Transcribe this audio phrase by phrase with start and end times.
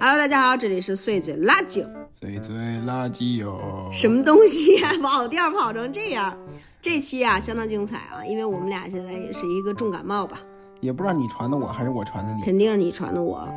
[0.00, 1.82] Hello，大家好，这里是碎嘴垃圾。
[2.12, 2.54] 碎嘴
[2.86, 6.36] 垃圾哟，什么东西呀、跑调跑成这样？
[6.82, 10.40] 这期啊相当精彩啊，因为我们俩现在也是一个重感冒吧，
[10.80, 13.48] 也不知道你传的我还是我传的你，肯定是你传的我。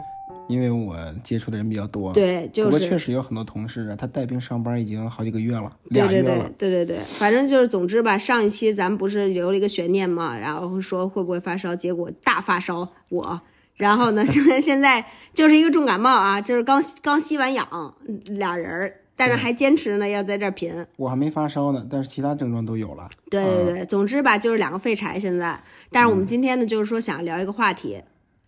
[0.47, 6.49] 因为我接触的人比较多。，对，就不过确实有很多同事啊，他带病上班已经好几个月了，对对对俩月了。
[6.57, 13.41] 对对对，反正就是，总之吧，上一期咱们不是留了一个悬念嘛，然后说会不会发烧，结果大发烧我，
[13.77, 23.07] 然后呢，现在现在就是一个重感冒啊，就是刚刚吸完氧，俩人儿，但是还坚持呢要在这儿贫，我还没发烧呢，但是其他症状都有了。
[23.29, 25.61] 对对对，总之吧，就是两个废柴现在。
[25.91, 28.01] 但是我们今天呢，就是说想聊一个话题，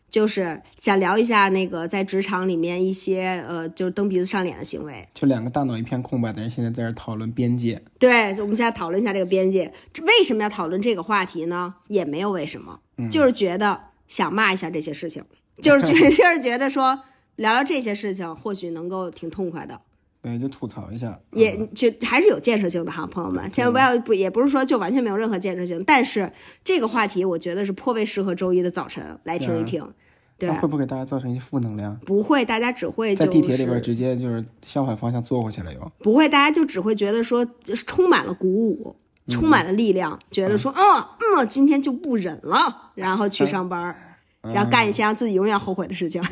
[0.09, 5.07] 就是想聊一下那个在职场里面一些呃，就是蹬鼻子上脸的行为。
[5.13, 7.79] 就两个大脑一片空白的人，现在在这儿讨论边界。
[7.99, 9.71] 对，我们现在讨论一下这个边界。
[9.93, 11.75] 这为什么要讨论这个话题呢？
[11.87, 12.79] 也没有为什么，
[13.11, 15.23] 就是觉得想骂一下这些事情，
[15.63, 16.99] 就是觉就是觉得说
[17.37, 19.79] 聊聊这些事情，或许能够挺痛快的。
[20.21, 21.17] 对，就吐槽一下。
[21.31, 26.29] 也就还是有建设性的哈，朋友们，千万不要不也不是说就完全没有任何建设性，但是
[26.61, 29.81] 这个话题我觉得是颇为适合周一的早晨来听一听，
[30.37, 31.97] 对，会不会给大家造成一些负能量？
[32.05, 35.91] 不会，大家只会就在地铁里边是直接就是相反方向坐过去了又。
[35.99, 37.47] 不会，大家就只会觉得说
[37.87, 38.93] 充满了鼓舞，
[39.29, 41.05] 充满了力量，觉得说嗯
[41.37, 46.21] 嗯，今天就不忍了，然后去上班儿，然后干一些让自己永远后悔的事情。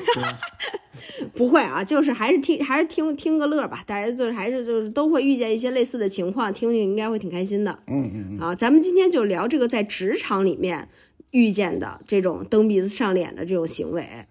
[1.34, 7.80] 不会啊，就是还是听还是听听个乐儿吧，大家就是还是就是都会遇见一些类似的情况，听听应该会挺开心的。
[7.88, 10.88] 嗯嗯嗯，啊，咱们今天就聊这个在职场里面
[11.32, 14.26] 遇见的这种蹬鼻子上脸的这种行为。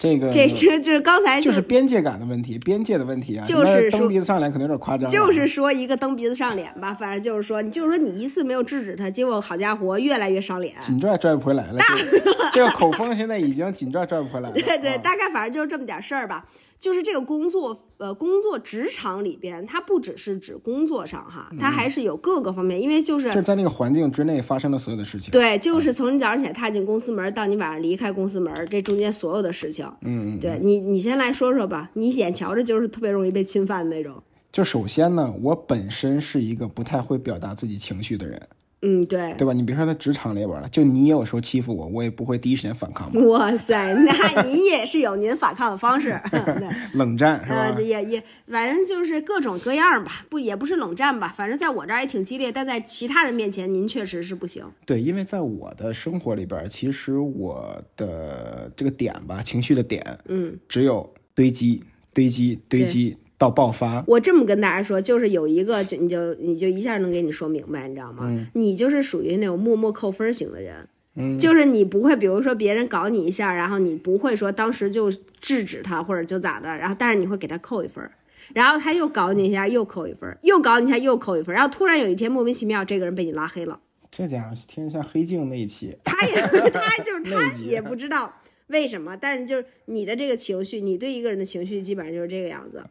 [0.00, 3.44] 这个这这就是刚才就是边界感的问题，边界的问题啊。
[3.44, 5.10] 就是说蹬鼻子上脸可能有点夸张了。
[5.10, 10.74] 就是说一个蹬鼻子上脸吧，反正就是说，你就是说你一次没有制止他，结果好家伙越来越上脸。
[10.80, 11.78] 紧拽拽不回来了。
[11.78, 14.54] 这个这个口风现在已经紧拽拽不回来了。
[14.58, 16.46] 对对，啊大概反正就是这么点事儿吧。
[16.80, 25.30] 就是这个工作，呃，工作职场里边，它不只是指工作上哈，它还是有各个方面，因为就是就是在那个环境之内发生的所有的事情。
[25.30, 31.90] 对，就是从你早上起来踏进公司门到你晚上离开公司门，这中间所有的事情，嗯嗯，对你，你先来说说吧。
[31.92, 34.14] 你眼瞧着就是特别容易被侵犯的那种。
[34.50, 38.40] 就首先呢，我本身是一个不太会表达自己情绪的人，
[38.82, 39.34] 嗯，对。
[39.36, 39.52] 对吧？
[39.52, 47.80] 你别说在职场里边了，就你有时候欺负我，我也不会第一时间反抗，哇塞，那您也是有您反抗的方式， 对，冷战是呃，吧？
[47.80, 54.64] 也也，反正就是各种各样吧，不也不是冷战吧，反正在我这儿也挺激烈，但在其他人面前，您确实是不行。
[54.86, 61.82] 对，因为在我的生活里边，其实我的这个点吧，情绪的点，嗯，只有堆积、
[62.14, 64.04] 堆积、堆积到爆发。
[64.06, 68.30] 我这么跟大家说，就是有一个，就你就你就一下能给你说明白，你知道吗？
[68.52, 70.86] 你就是属于那种默默扣分型的人。
[71.16, 78.08] 嗯，就是你不会，比如说别人搞你一下，然后你不会说当时就制止他或者就咋的，然后但是你会给他扣一分，
[78.54, 83.80] 然后他又搞你一下又扣一分，又搞你一下又扣一分，然后突然有一天莫名其妙这个人被你拉黑了，
[84.12, 86.34] 这家伙听着像黑镜那一期，他也
[86.70, 88.32] 他就是 他也不知道
[88.70, 92.82] 为什么，但是就是你的这个情绪，你对一个人的情绪基本上就是这个样子，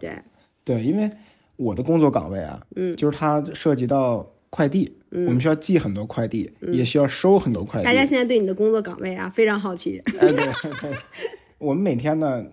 [0.00, 0.10] 对，
[0.64, 1.08] 对，因为
[1.56, 7.84] 我的工作岗位啊，嗯，就是它涉及到快递，我们需要寄很多快递，也需要收很多快递。
[7.84, 10.90] 大家现在对你的工作岗位啊非常好奇，哎，对对，
[11.58, 12.44] 我们每天呢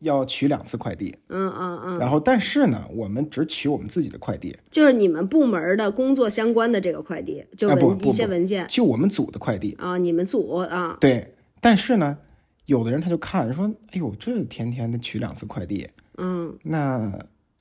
[0.00, 8.66] 要取两次快递，嗯嗯嗯，然后但是呢，我们只取我们自己的快递，就是你们部门的工作相关的这个快递，就哎文、一些文件。
[8.68, 9.76] 就我们组的快递。
[9.78, 11.31] 啊，你们组啊，对，
[11.62, 12.18] 但是呢，
[12.66, 16.52] 有的人他就看说，哎呦，这天天的取两次快递，嗯。
[16.64, 17.10] 那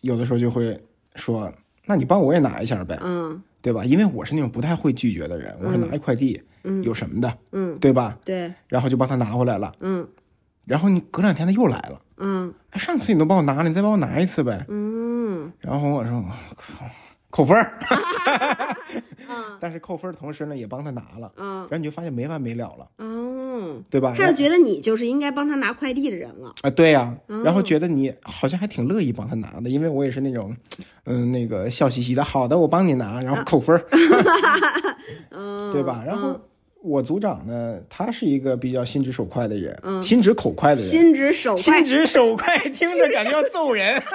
[0.01, 0.77] 有的时候就会
[1.13, 1.53] 说，
[1.85, 3.41] 那你帮我也拿一下呗，嗯。
[3.61, 3.85] 对吧？
[3.85, 6.83] 因为我是那种不太会拒绝的人，我说拿一快递，嗯。
[6.83, 8.17] 有什么的，嗯，对吧？
[8.25, 10.07] 对，然后就帮他拿回来了，嗯。
[10.65, 12.51] 然后你隔两天他又来了，嗯。
[12.71, 14.65] 哎，上次你都帮我拿了，你再帮我拿一次呗。
[14.67, 15.53] 嗯。
[15.59, 16.85] 然后我说，我靠，
[17.31, 17.79] 扣分儿。
[19.59, 24.13] 但是扣分儿的同时呢，也帮他拿了，嗯然后你就发现没完没了了，嗯，对吧？
[24.17, 30.55] 他就觉得你就是应该帮他拿快递的人了，啊，对呀、然后觉得你好像还挺乐意帮他拿的，因为我也是那种，
[31.05, 33.85] 嗯、那个笑嘻嘻的，好的，我帮你拿，然后扣分儿，
[35.31, 36.03] 嗯，对吧？
[36.05, 36.37] 然后
[36.81, 44.01] 我组长呢，他是一个比较心直手快的人，心直口快的人，心直手快心，直手快，听着感觉要揍人。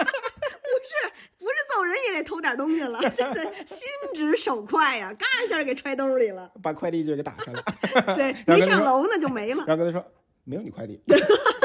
[2.22, 10.06] 偷点东西了， 真的心直手快呀，嘎一下给揣兜里了，把快递就给打开了，对， 没上楼呢就没了，然后跟他说
[10.48, 10.98] ：“没有你快递。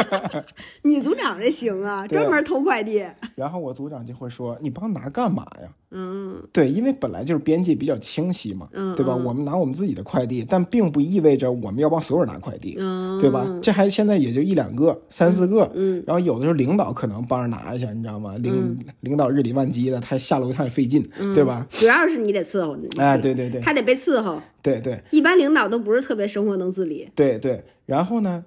[0.81, 3.05] 你组长这行啊，专门偷快递。
[3.35, 9.15] 然后我组长就会说：“你帮拿干嘛呀？”嗯对，因为本来就是边界比较清晰嘛，嗯对吧？
[9.15, 13.45] 我们拿我们自己的快递，但并不意味着我们要帮所有人拿快递，嗯，对吧？
[13.61, 18.35] 这还现在也就一两个、三四个，嗯然后有的时候领导可能帮着拿一下，你知道吗？
[18.39, 21.67] 领、领导日理万机的，他下楼他也费劲，对吧？
[21.71, 24.41] 主要是你得伺候，哎，对对对他得被伺候。
[24.63, 27.09] 对对一般领导都不是特别生活能自理。
[27.15, 27.63] 对对。
[27.87, 28.45] 然后呢，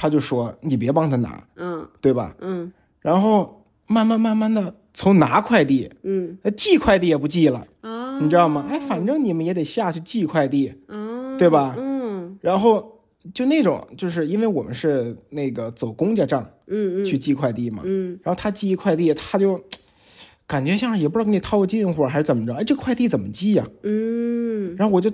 [0.00, 1.84] 他就说你别帮他拿，嗯。
[2.00, 2.36] 对吧？
[2.40, 2.72] 嗯。
[3.00, 6.38] 然后慢慢慢慢的从拿快递，嗯。
[6.42, 8.64] 呃寄快递也不寄了，啊，你知道吗？
[8.70, 11.74] 哎，反正你们也得下去寄快递，嗯，对吧？
[11.76, 12.38] 嗯。
[12.40, 13.00] 然后
[13.34, 17.04] 就那种，就是因为我们是那个走公家账嗯嗯。
[17.04, 18.16] 去寄快递嘛，嗯。
[18.22, 19.60] 然后他寄一快递，他就
[20.46, 24.76] 感觉像是也不知道给你套个近乎还是怎么着，哎，这快递怎么寄呀、嗯。
[24.76, 25.10] 然后我就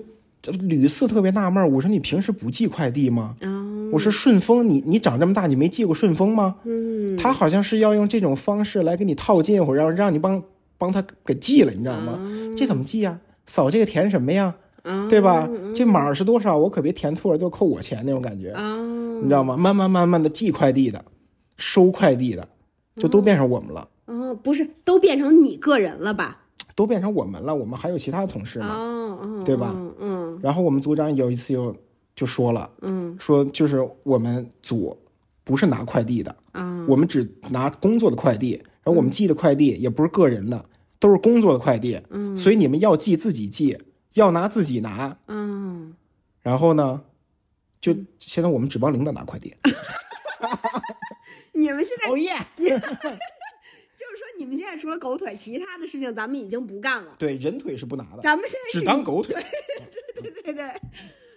[0.60, 3.34] 屡次特别纳闷，我说你平时不寄快递吗？
[3.40, 3.63] 啊
[3.94, 6.56] 我说顺丰，你你长这么大，你没寄过顺丰吗？
[6.64, 10.42] 嗯他好像是要用这种方式来给你套近乎，然后让你帮
[10.76, 12.18] 帮他给寄了，你知道吗？
[12.56, 13.18] 这怎么寄呀？
[13.46, 14.54] 扫这个填什么呀？
[14.82, 15.48] 啊对吧？
[15.74, 16.58] 这码是多少？
[16.58, 18.50] 我可别填错了，就扣我钱那种感觉。
[18.50, 18.76] 啊
[19.22, 19.56] 你知道吗？
[19.56, 21.04] 慢慢慢慢的寄快递的，
[21.56, 22.48] 收快递的，
[22.96, 26.40] 就都变成我们了，哦，不是，都变成你个人了吧？
[26.74, 27.54] 都变成我们了。
[27.54, 28.74] 我们还有其他同事呢。
[28.74, 31.74] 哦哦，对吧嗯然后我们组长有一次又
[32.14, 34.96] 就说了，嗯说就是我们组
[35.42, 38.52] 不是拿快递的，啊我们只拿工作的快递，
[38.82, 40.64] 然后我们寄的快递也不是个人的，
[40.98, 42.00] 都是工作的快递。
[42.10, 43.78] 嗯，所以你们要寄自己寄，
[44.14, 45.18] 要拿自己拿。
[45.28, 45.94] 嗯，
[46.40, 47.02] 然后呢，
[47.80, 49.54] 就现在我们只帮领导拿快递。
[51.52, 52.34] 你们现在哦耶！
[52.56, 52.66] 就
[54.10, 57.14] 是说，你们现在除了狗腿，其他的事情咱们已经不干了。
[57.18, 59.34] 对，人腿是不拿的，咱们现在只是当狗腿。
[60.14, 60.74] 对对对对，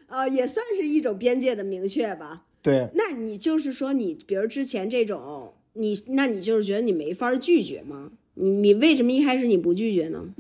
[0.07, 2.43] 呃，也算是一种边界的明确吧。
[2.61, 8.11] 对，那你就是说，你比如之前这种，你那你就是觉得你没法拒绝吗？
[8.33, 10.33] 你你为什么一开始你不拒绝呢？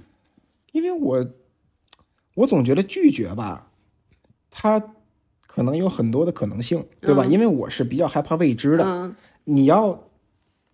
[0.71, 1.27] 因为我
[2.35, 3.71] 我总觉得拒绝吧，
[4.51, 4.93] 它
[5.45, 7.25] 可能有很多的可能性，对吧？
[7.25, 8.83] 因为我是比较害怕未知的。
[8.85, 9.15] 嗯
[9.49, 10.06] 你要，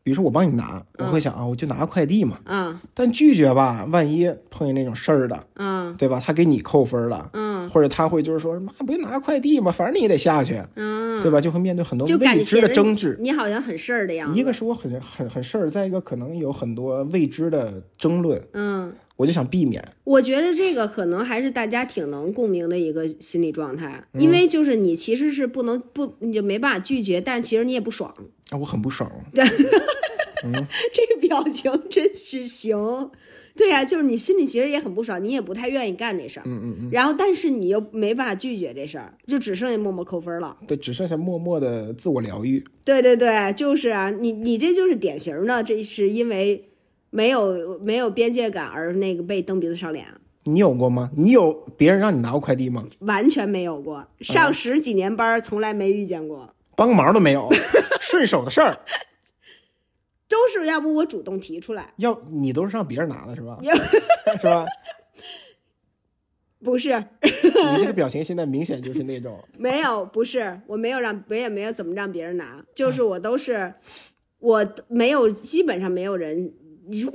[0.03, 2.37] 比如说我帮你拿，我会想啊，我就拿个快递嘛。
[2.45, 6.21] 嗯但拒绝吧，万一碰见那种事儿的，嗯对吧？
[6.23, 11.39] 他给你扣分了，嗯或者他会就是说，妈不就拿个快递嘛，反正你也得下去，嗯，对吧？
[11.39, 13.15] 就会面对很多未知的争执。
[13.19, 14.37] 你好像很事儿的样子。
[14.37, 18.91] 一个是我很很很事儿，再一个可能有很多未知的争论，嗯，
[19.23, 19.81] 我就想避免。
[20.03, 28.13] 我觉得这个可能还是大家挺能共鸣的一个心理状态，嗯因为就是你其实是不能不你就没办法拒绝，但是其实你也不爽。
[28.49, 29.09] 啊，我很不爽。
[30.93, 33.09] 这个表情真是行。
[33.55, 40.57] 对呀、就是你心里其实也很不爽，你也不太愿意干这事儿，嗯嗯嗯，然后但是你又没办法拒绝这事儿，就只剩下默默扣分了。
[40.67, 42.63] 对，只剩下默默的自我疗愈。
[42.83, 46.67] 对对对，就是啊，你你这就是典型的，这是因为
[47.13, 50.07] 没有没有边界感而那个被蹬鼻子上脸，
[50.45, 51.11] 你有过吗？
[51.15, 52.83] 你有别人让你拿过快递吗？
[53.01, 54.07] 完全没有过。
[54.21, 57.47] 上十几年班儿从来没遇见过，帮个忙都没有，
[58.01, 58.79] 顺手的事儿。
[60.27, 63.59] 都是要不我主动提出来，要你都是让别人拿的是吧？
[63.61, 63.75] 要
[64.37, 64.65] 是吧？
[66.63, 73.75] 不是你这个表情现在明显就是那种，没有，不是，我没有让，我也没有怎么让别人拿，就是我都是，
[74.39, 76.53] 我没有，基本上没有人，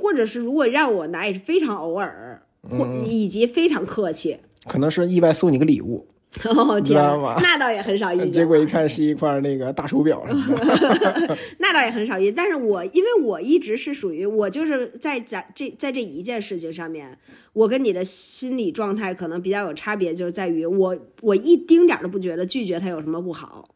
[0.01, 4.37] 或者是如果让我拿也是非常偶尔，或以及非常客气。
[4.67, 6.05] 可能是意外送你个礼物，
[6.45, 6.93] 哦天知
[7.41, 8.31] 那倒也很少遇见。
[8.31, 11.37] 结果一看是一块那个大手表什么的。
[11.59, 17.17] 那倒也很少遇，但是我因为我一直是属于我就是在咱这在这一件事情上面，
[17.53, 23.69] 我跟你的心理状态可能比较有差别，就是在于我我一丁点儿都不觉得拒绝他有什么不好，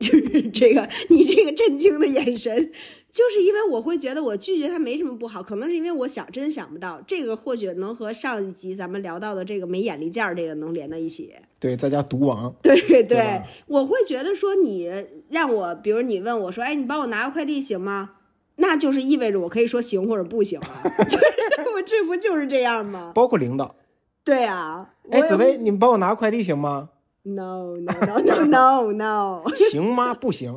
[0.00, 2.72] 就是这个你这个震惊的眼神，
[3.12, 11.34] 就是因为我会觉得我拒绝他没什么不好，可能是因为我想真想不到这个或许能和上一集咱们聊到的这个没眼力见儿这个能连到一起。
[11.60, 14.90] 对，在家毒王，对对对我会觉得说你
[15.28, 18.12] 让我，比如你问我说，哎，你帮我拿个快递行吗？
[18.56, 21.24] 那就是意味着我可以说行或者不行啊， 就是
[21.74, 23.12] 我这不就是这样吗？
[23.14, 23.76] 包括领导。
[24.24, 26.88] 对啊，哎，紫薇，你帮我拿快递行吗？
[27.24, 30.14] ，no no no no no no， 行吗？
[30.14, 30.56] 不行。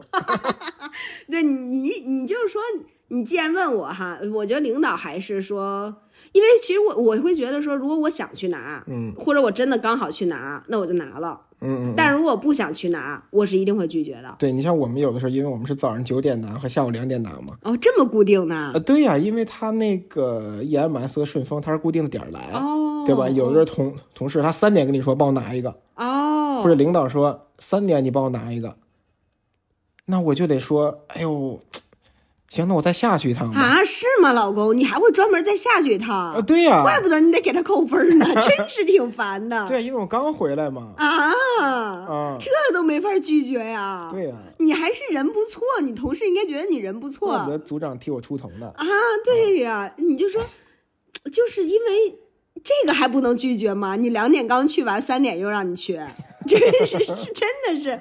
[1.30, 2.62] 对你你就是说，
[3.10, 5.94] 你既然问我哈，我觉得领导还是说，
[6.32, 11.40] 因为其实我我会觉得说，如果我想去拿，嗯或者我真的刚好去拿，那我就拿了。
[11.62, 11.94] 嗯嗯。
[11.96, 14.36] 但如果不想去拿，我是一定会拒绝的。
[14.40, 17.56] 对你像我们有的时候，因为我们是早上九点拿和下午两点拿嘛。
[17.64, 18.80] 哦，这么固定呢呃，？
[18.80, 23.28] 对呀、因为他那个 EMS 和顺丰，他是固定的点儿来，哦，对吧？
[23.30, 26.15] 有的时候同同事他三点跟你说帮我拿一个，哦，
[26.66, 28.76] 或者领导说三点你帮我拿一个，
[30.06, 31.60] 那我就得说，哎呦，
[32.50, 33.62] 行，那我再下去一趟吧。
[33.62, 34.76] 啊，是吗，老公？
[34.76, 36.34] 你还会专门再下去一趟？
[36.34, 39.66] 啊，对呀、怪不得你得给他扣分呢，真是挺烦的。
[39.70, 40.94] 对，因为我刚回来嘛。
[40.98, 41.06] 啊，
[41.62, 44.10] 啊，这都没法拒绝呀。
[44.12, 48.74] 对呀、你还是人不错，你同事应该觉得你人不错怪不得组长替我出头呢。
[48.76, 48.86] 啊。
[49.24, 50.42] 对呀，你就说，
[51.32, 52.16] 就是因为
[52.66, 53.96] 这个还不能拒绝吗？
[53.96, 55.94] 你两点刚去完，三点又让你去，
[56.46, 57.98] 真是是真的是。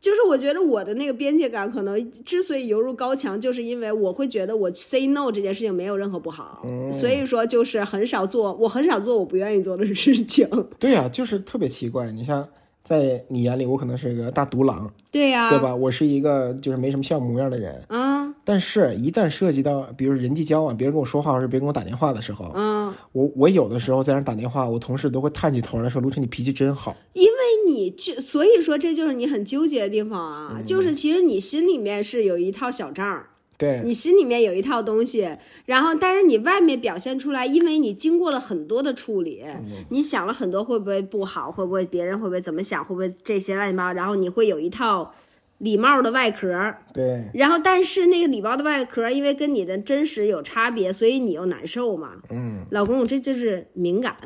[0.00, 10.48] 就是我觉得我的那个边界感可能之所以犹如高墙，就是因为我会觉得我 say no 这件事情没有任何不好，所以说就是很少做，我很少做我不愿意做的事情。
[10.80, 12.10] 对呀、就是特别奇怪。
[12.10, 12.48] 你像
[12.82, 15.74] 在你眼里，我可能是一个大独狼，对呀、对吧？
[15.74, 17.82] 我是一个就是没什么像模样的人。
[17.88, 26.96] 啊，但是，一旦涉及到比如人际交往，别人跟我说话或者别人跟我打电话的时候，嗯，我我有的时候在那打电话，我同事都会探起头来说：“卢晨，你脾气真好。
[27.12, 33.28] 因为你这，所以说这就是你很纠结的地方啊，就是其实你心里面是有一套小账儿。”
[33.62, 35.28] 对，你心里面有一套东西，
[35.66, 39.44] 然后但是你外面表现出来，因为你经过了很多的处理，
[39.90, 45.14] 你想了很多会不会不好，会不会别人会不会怎么想，会不会这些乱七八糟，然后你会有一套
[45.58, 52.16] 礼貌的外壳，对，然后但是那个礼貌的外壳，因为跟你的真实有差别，所以你又难受嘛。
[52.30, 54.16] 嗯，老公，这就是敏感，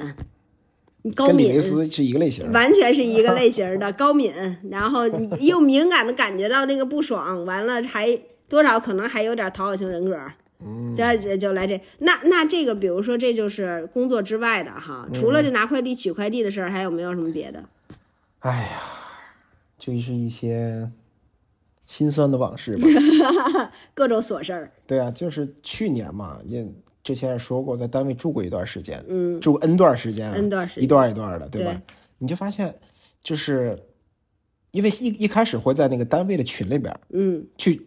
[1.03, 2.51] 你高跟李敏维斯是一个类型。
[2.53, 4.33] 完全是一个类型的高敏，
[4.71, 10.17] 然后你又敏感的感觉到那个不爽，完了还多少可能还有点讨好型人格，
[10.65, 17.65] 嗯，这这就来这那那这个，比如说这就是工作之外的哈，除了这拿快递取快递的事儿，还有没有什么别的？
[18.41, 18.81] 哎呀，
[19.79, 20.91] 就是一些
[21.85, 22.87] 心酸的往事吧。
[23.95, 26.67] 各种琐事儿，对啊，就是去年嘛，也
[27.03, 31.73] 之前也说过，在单位住过一段时间，嗯，住 N 段时间啊 N 段时间一段一段的，对吧？
[31.73, 32.75] 对你就发现，
[33.23, 33.79] 就是
[34.71, 37.87] 因为一一开始会在那个单位的群里边嗯去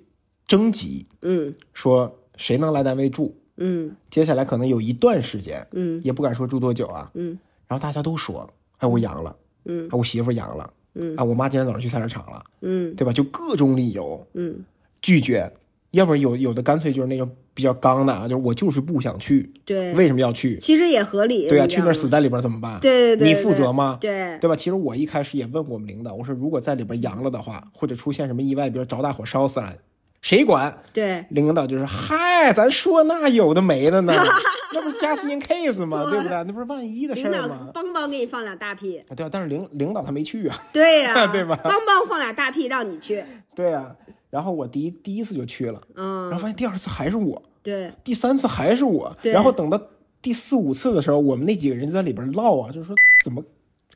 [0.49, 1.53] 征集，嗯。
[1.73, 3.95] 说谁能来单位住，嗯。
[4.09, 6.01] 接下来可能有一段时间，嗯。
[6.03, 7.37] 也不敢说住多久啊，嗯，
[7.67, 9.87] 然后大家都说，哎，我阳了，嗯。
[9.89, 12.95] 啊，我媳妇阳了，嗯，啊，我妈今天早上去菜市场了，嗯。
[12.95, 13.13] 对吧？
[13.13, 14.65] 就各种理由嗯，
[15.03, 15.53] 拒绝，
[15.91, 20.57] 要不然有有的干脆就是那种比较刚的啊，就是我就是不想去，对，为什么要去？
[20.57, 22.79] 其实也合理，对啊，去那儿死在里边怎么办？
[22.79, 23.97] 对对对，你负责吗？
[24.01, 24.55] 对，对吧？
[24.55, 29.75] 其实我一开始也问过我们领导，我说如果在里边阳了的话，或者出现什么意外，比如着大火烧死了，
[30.21, 30.81] 谁管？
[30.93, 31.25] 对。
[31.29, 34.13] 领导就是嗨，咱说那有的没的呢，
[34.73, 36.05] 那不是 just in case 吗？
[36.09, 36.19] 对。
[36.19, 36.43] 不对？
[36.43, 37.69] 那不是万一的事领导儿吗？
[37.73, 41.55] 邦邦给你放俩大屁，啊对啊，但是领领导他没去啊，对呀、 对吧？
[41.57, 43.23] 邦邦放俩大屁让你去，
[43.55, 43.95] 对啊。
[44.29, 46.29] 然后我第一第一次就去了，嗯。
[46.29, 49.31] 然，后发现第二次还是我，对，第三次还是我，对。
[49.31, 49.81] 然后等到
[50.21, 53.43] 第四五次的时候，我们那几个人就在里边唠啊，就是说怎么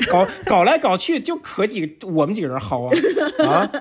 [0.09, 3.45] 搞 搞来搞去就可几个我们几个人薅啊。
[3.47, 3.71] 啊，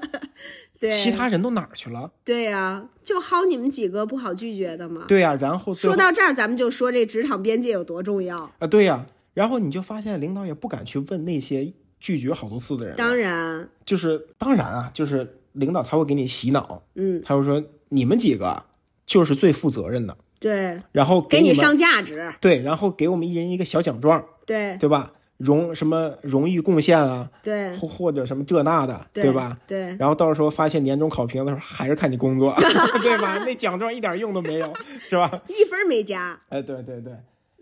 [0.82, 2.10] 对，其他人都哪儿去了？
[2.24, 5.04] 对呀、就薅你们几个不好拒绝的嘛。
[5.06, 8.36] 对呀、然后后说到这儿，咱们就说这职场边界有多重要。
[8.58, 18.64] 啊，对呀、然后你就发现领导也不敢去问那些拒绝好多次的人，当然，就是当然啊，就是领导他会给你洗脑，嗯，他会说你们几个
[19.06, 25.12] 就是最负责任的，对，然后你给你上价值，对，然后给我们一人一个小奖状，对对吧？
[25.42, 29.58] 荣什么荣誉贡献啊，对或或者什么这那的，对吧？
[29.66, 32.54] 对，然后到时候发现年终考评的时候，还是看你工作，
[33.02, 33.38] 对吧？
[33.44, 34.72] 那奖状一点用都没有，
[35.08, 35.42] 是吧？
[35.48, 36.38] 一分没加。
[36.48, 37.12] 哎，对对对，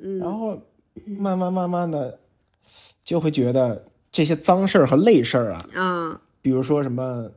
[0.02, 0.60] 嗯然后
[1.06, 2.18] 慢慢慢慢的
[3.04, 7.30] 就会觉得这些脏事儿和累事儿啊，啊，比如说什么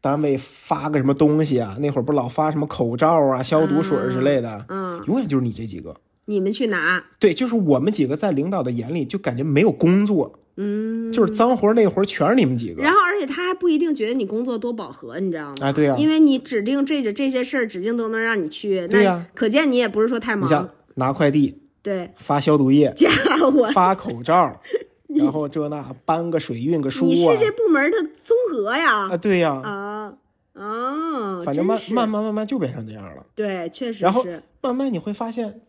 [0.00, 5.94] 单位发个什么东西啊，那会儿不老发什么口罩啊、消毒水之类的，嗯，永远就是你这几个。
[6.30, 12.82] 你们去拿，对，就是我们几个在领导的眼里就感觉没有工作，嗯，就是脏活儿累活儿全是你们几个。
[12.82, 15.56] 然后而且他还不一定觉得你工作多饱和，你知道吗？
[15.60, 20.70] 啊，对呀、因为你指定这这些事儿，指定都能让你去，那对呀可见你也不是说太忙。
[20.94, 23.10] 拿快递、对，发消毒液、家
[23.50, 24.60] 伙，发口罩，
[25.08, 30.14] 然后这那搬个水运个书你是啊，这部门的综合呀啊，对呀、啊
[30.54, 31.42] 啊！
[31.44, 33.24] 反正慢慢慢慢慢就变成这样了。
[33.34, 35.60] 对，确实然后是，慢慢你会发现，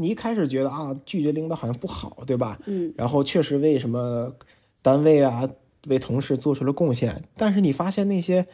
[0.00, 2.58] 你一开始觉得啊，拒绝领导好像不好，对吧？
[2.66, 4.32] 嗯，然后确实为什么
[4.80, 5.48] 单位啊，
[5.88, 8.46] 为同事做出了贡献，但是你发现那些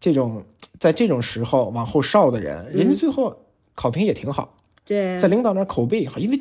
[0.00, 0.44] 这种
[0.78, 6.40] 在这种时候往后哨的人，人家最后考评也挺好，对，在领导那儿口碑也好，因为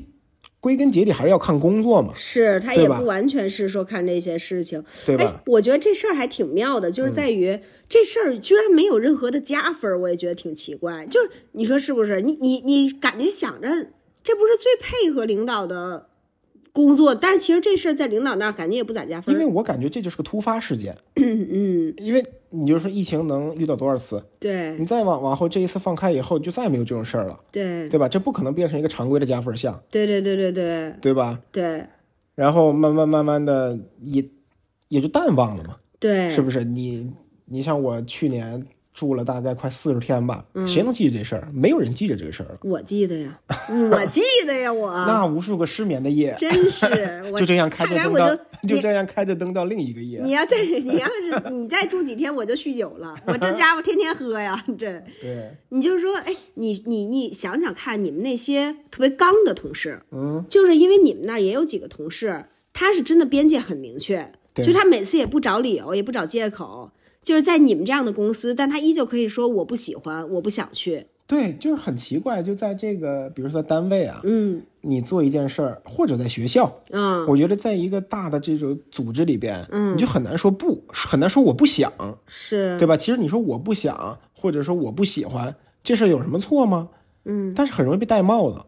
[0.59, 11.05] 归根结底还是要看工作嘛，是他也不完全是说看这些事情，哎对吧？，嗯我觉得这事儿还挺妙的，就是在于、这事儿居然没有任何的加分儿，我也觉得挺奇怪。
[11.05, 12.21] 就是你说是不是？
[12.21, 13.69] 你你你感觉想着
[14.27, 16.09] 这不是最配合领导的
[16.73, 19.33] 工作，但是其实这事儿在领导那儿感觉也不咋加分。
[19.33, 28.09] 因为我感觉这就是个突发事件， 嗯，因为你就说疫情能遇到多少次，对你再往往后这一次放开以后，就再也没有这种事儿了，对对吧？
[28.09, 31.39] 这不可能变成一个常规的加分项，对对对对对对吧？
[31.53, 31.85] 对
[32.35, 34.25] 然后慢慢慢慢的也
[34.89, 36.65] 也就淡忘了嘛，对，是不是？
[36.65, 37.13] 你
[37.45, 38.67] 你像我去年
[38.97, 41.47] 住了大概快四十天吧，谁能记着这事儿？
[41.53, 42.57] 没有人记着这个事儿了。
[42.63, 43.39] 我记得呀，
[43.91, 46.87] 我记得呀，我 那无数个失眠的夜，真是
[47.31, 48.41] 我就这样开着灯到就，
[48.75, 50.19] 就这样开着灯到另一个夜。
[50.23, 53.13] 你要再你要是你再住几天，我就酗酒了。
[53.27, 66.89] 我这家伙天天喝呀，这对，你就说，哎，你你你想想看，你们那些特别刚的同事，嗯，就是因为你们那儿也有几个同事，他是真的边界很明确，对就他每次也不找理由，也不找借口，
[67.27, 71.07] 就是在你们这样的公司，但他依旧可以说我不喜欢，我不想去。
[71.25, 81.91] 对，就是很奇怪，就在这个，比如说在单位啊，嗯你做一件事儿，或者在学校，嗯，我觉得在一个大的这种组织里边，嗯，你就很难说不，很难说我不想，
[82.27, 82.95] 是，对吧？
[82.95, 85.53] 其实你说我不想，或者说我不喜欢，
[85.83, 86.87] 这事儿有什么错吗？
[87.25, 88.61] 嗯，但是很容易被戴帽子，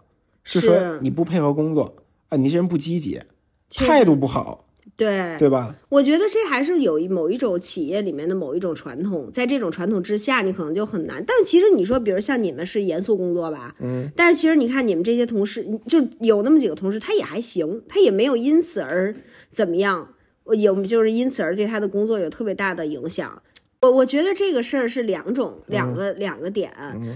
[0.44, 1.96] 就是说你不配合工作
[2.28, 3.22] 啊，你这人不积极，
[3.70, 4.66] 态度不好，
[5.00, 5.74] 对，对吧？
[5.88, 11.24] 我觉得这还是有一某一种企业里面的某一种传统，在这种传统之下，你可能就很难。
[11.26, 19.16] 但是其实你说，比如像你们是严肃工作吧，嗯，但是其实你看你们这些同事，就有那么几个同事，他也还行，他也没有因此而
[19.50, 20.10] 怎么样，
[20.58, 23.42] 有就是因此而对他的工作有特别大的影响。
[23.82, 26.70] 我我觉得这个事儿是两种两个、两个点，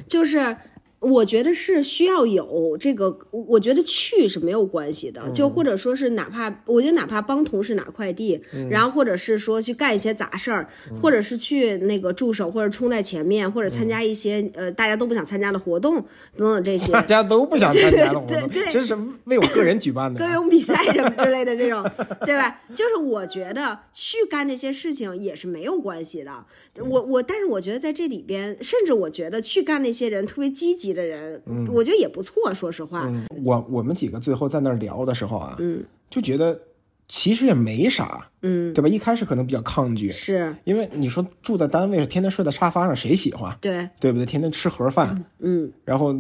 [0.08, 0.56] 就是。
[1.04, 10.70] 我觉得是需要有这个，我觉得去是没有关系的，就或者说是哪怕我觉得哪怕帮同事拿快递，然后或者是说去干一些杂事儿，
[11.02, 15.96] 或者是去那个助手或者冲在前面，或者参加一些呃大家都不想参加的活动
[16.38, 20.28] 等等这些 大家都不想参加的活动，对对这是为我个人举办的啊。
[20.28, 21.84] 歌咏比赛什么之类的这种，
[22.26, 22.62] 对吧？
[22.74, 26.46] 就是我觉得去干这些事情也是没有关系的。
[26.80, 32.54] 我我，但是我觉得在这里边，甚至我觉得去干那些人特别积极的人，我觉得也不错。
[32.54, 36.60] 说实话，嗯，我我们几个最后在那儿聊的时候啊，嗯，就觉得
[37.08, 38.88] 其实也没啥，嗯，对吧？
[38.88, 43.56] 一开始可能比较抗拒，是因为你说住在单位，天天睡在沙发上，谁喜欢？
[43.60, 44.26] 对，对不对？
[44.26, 46.16] 天天吃盒饭，嗯然后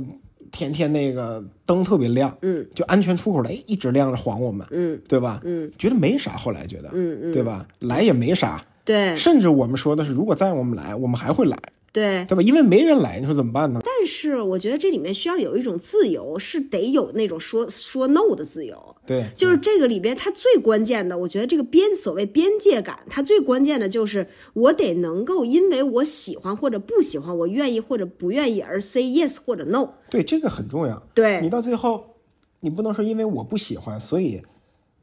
[0.51, 5.41] 天天那个灯特别亮，嗯，就安全出口的，哎，一直亮着晃我们，嗯对吧？
[5.43, 7.65] 嗯，觉得没啥，后来觉得，嗯嗯，对吧？
[7.81, 11.57] 来也没啥，对甚至我们说的是，如果再让我们来，我们还会来，
[11.91, 12.23] 对。
[12.25, 12.41] 对吧？
[12.43, 13.81] 因为没人来，你说怎么办呢？
[13.83, 18.95] 但是我觉得这里面需要有一种自由，是得有那种说说 no 的自由。
[19.05, 29.89] 对，就是这个里边，它最关键的，我觉得这个边所谓边界感，它最关键的就是我得能够因为我喜欢或者不喜欢，我愿意或者不愿意而 say yes 或者 no。
[30.09, 31.01] 对，这个很重要。
[31.13, 32.17] 对你到最后，
[32.61, 34.41] 你不能说因为我不喜欢，所以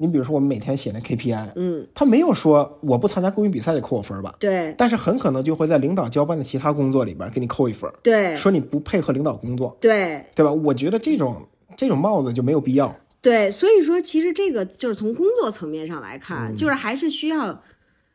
[0.01, 10.51] 你比如说我们每天写那 KPI，嗯，他没有说我不参加公益比赛就扣我分儿吧，对但是很可能就会在领导交办的其他工作里边儿给你扣一分儿，对说你不配合领导工作，对对吧？
[10.51, 12.97] 我觉得这种这种帽子就没有必要。
[13.21, 17.63] 对，所以说其实这个就是从工作层面上来看，就是还是需要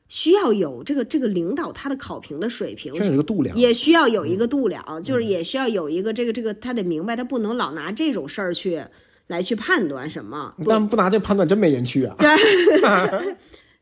[0.07, 3.55] 需要有这个这个领导他的考评的水平这是一个度量。
[3.55, 8.81] 也需要有一个度量，就是也需要有一个这个这个，他得明白，他不能老拿这种事儿去
[9.27, 10.53] 来去判断什么。
[10.65, 12.15] 但不拿这判断，真没人去啊！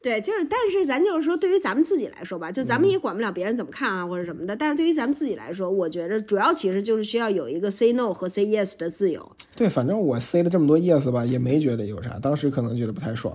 [0.04, 4.54] 对，就是，但是咱就是说，对于咱们自己来说吧，就咱们也管不了别人怎么看啊，或者什么的。
[4.54, 9.32] 但是对于咱们自己来说，我觉得主要其实就是需要有一个 say no 和 say yes 的自由。
[9.56, 13.34] 对，反正我 say 了这么多 yes 吧，也没觉得有啥，当时可能觉得不太爽，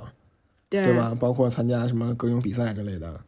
[0.68, 1.16] 对对吧？
[1.18, 3.18] 包括参加什么歌咏比赛之类的，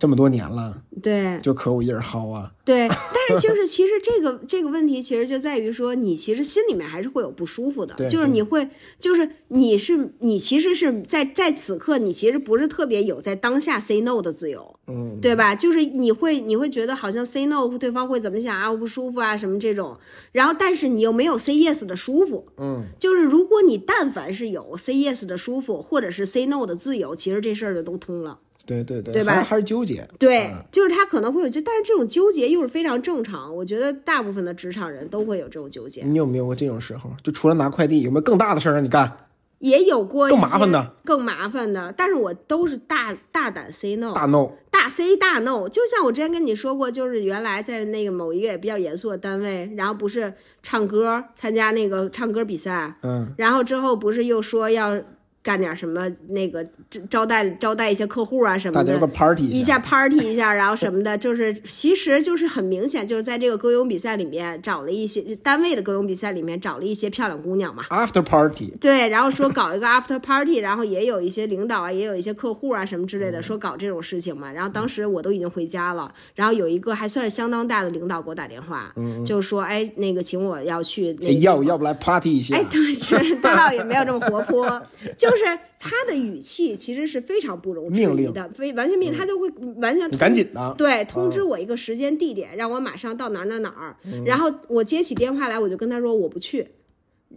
[0.00, 2.50] 这么多年了，对就可我一人薅啊。
[2.64, 15.54] 对，但是就是其实这个这个问题，其实就在于说，你其实心里面还是会有不舒服的，对就是你会，就是你是你其实是在在此刻，你其实不是特别有在当下 say no 的自由，嗯，对吧？
[15.54, 19.98] 就是你会你会觉得好像 say no 对方会怎么想啊，我不舒服啊什么这种，
[20.32, 28.38] 然后但是你又没有 say yes 的舒服，嗯，就是如果你但凡是有 say yes 的舒服，或者是 say no 的自由，其实这事儿就都通了。
[28.84, 30.06] 对对对，对吧还是纠结。
[30.18, 33.54] 对嗯，就是他可能会有这，但是这种纠结又是非常正常。
[33.54, 37.10] 我觉得大部分的职场人都会有这种纠结，你有没有过这种时候？
[37.22, 39.16] 就除了拿快递，有没有更大的事儿让你干？
[39.58, 45.68] 也有过更麻烦的更麻烦的，但是我都是大大胆 say no，大 no，大 say 大 no。
[45.68, 54.98] 就像我之前跟你说过，就是原来在那个某一个也比较严肃的单位，然后不是唱歌参加那个唱歌比赛，嗯，然后之后不是又说要
[55.42, 59.06] 干点什么那个招招待招待一些客户啊什么的大家有个。
[59.10, 74.50] party 一下 party 一下，然后什么的，就是其实就是很明显，就是在这个歌咏比赛里面找了一些单位的歌咏比赛里面找了一些漂亮姑娘嘛，after party，对，然后说搞一个 after party，然后也有一些领导啊，也有一些客户啊什么之类的，说搞这种事情嘛。
[74.50, 78.90] 然后当时我都已经回家了，然后有一个还算是相当大的领导给我打电话，
[79.26, 82.56] 就说哎，那个请我要去那哎个要要不来 party 一下？
[82.56, 84.80] 哎，对，是，他倒也没有这么活泼，
[85.18, 85.44] 就是
[85.78, 90.74] 他的语气其实是非常不容置命令疑的，非完全命令，他就会完全赶紧的。
[90.76, 93.96] 对，通知我一个时间地点，让我马上到哪儿哪儿哪儿。
[94.24, 96.68] 然后我接起电话来，我就跟他说我不去。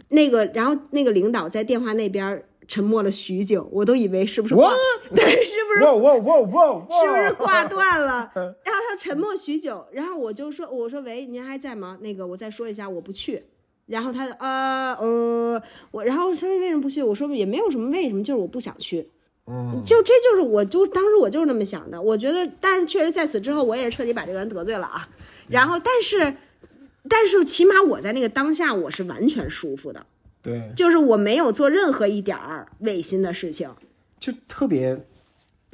[0.10, 4.80] 那个，然后那个领导在电话那边沉默了许久，我都以为是不是挂 What？
[5.16, 5.80] 对，是不是！
[7.02, 8.32] 是不是挂断了？
[8.36, 12.00] 然后他沉默许久，然后我就说：“我说喂，您还在吗？
[12.02, 13.44] 那个我再说一下，我不去。”
[13.94, 17.04] 然后他呃呃，我然后他说为什么不去？
[17.04, 19.08] 我说也没有什么为什么，就是我不想去。
[19.46, 22.02] 嗯，就这就是我就当时我就是那么想的。
[22.02, 25.08] 我觉得，但是确实在此之后，我也是彻底把这个人得罪了啊。
[25.48, 26.36] 然后，但是，
[27.08, 30.06] 但是起码我在那个当下我是完全舒服的，
[30.42, 33.70] 对，就是我没有做任何一点儿违心的事情。
[34.20, 35.06] 就特别，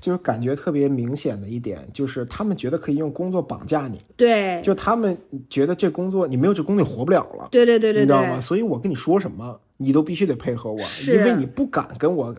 [0.02, 5.18] 就是感觉特别明显的一点，就是他们觉得可以用工作绑架你，对，就他们
[5.50, 8.36] 觉得这工作你没有这工作你活不了了，对对对对你知道吗？
[8.36, 12.36] 对，所以我跟你说什么，你都必须得配合我，因为你不敢跟我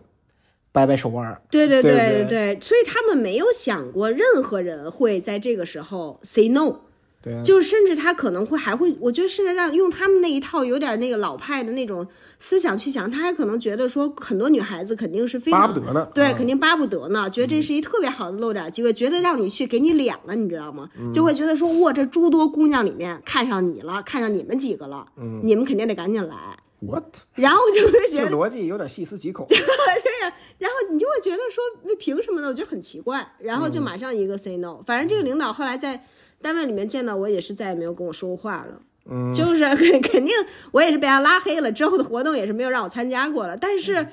[0.71, 1.91] 掰掰手腕对对对。
[1.91, 6.79] 对对，所以他们没有想过任何人会在这个时候 say no。
[7.21, 12.05] 对啊，就甚至他可能会还会，我觉得甚至让用他们那一套有点那个老派的那种
[12.39, 16.09] 思想去想，他还可能觉得说很多女孩子肯定是非常巴不得呢。
[16.13, 20.89] 对，啊肯定巴不得呢，觉得这是一特别好的露点机会，觉得让你去给你脸了，你知道吗？
[20.99, 26.35] 嗯就会觉得说哇，这诸多姑娘里面看上你了，看上你们几个了，嗯你们肯定得赶紧来。
[26.83, 27.03] What？
[27.35, 29.45] 然后就会觉得，这逻辑有点细思极恐。
[29.49, 32.47] 对呀然后你就会觉得说，那凭什么呢？
[32.47, 33.33] 我觉得很奇怪。
[33.37, 34.81] 然后就马上一个 say no。
[34.83, 36.03] 反正这个领导后来在
[36.41, 38.81] 单位里面见到我，也是再也没有跟我说过话了。
[39.09, 40.33] 嗯，就是 肯肯定
[40.71, 43.57] 我也是被他拉黑了，之后的活动也是没有让我参加过了。
[43.57, 44.07] 但是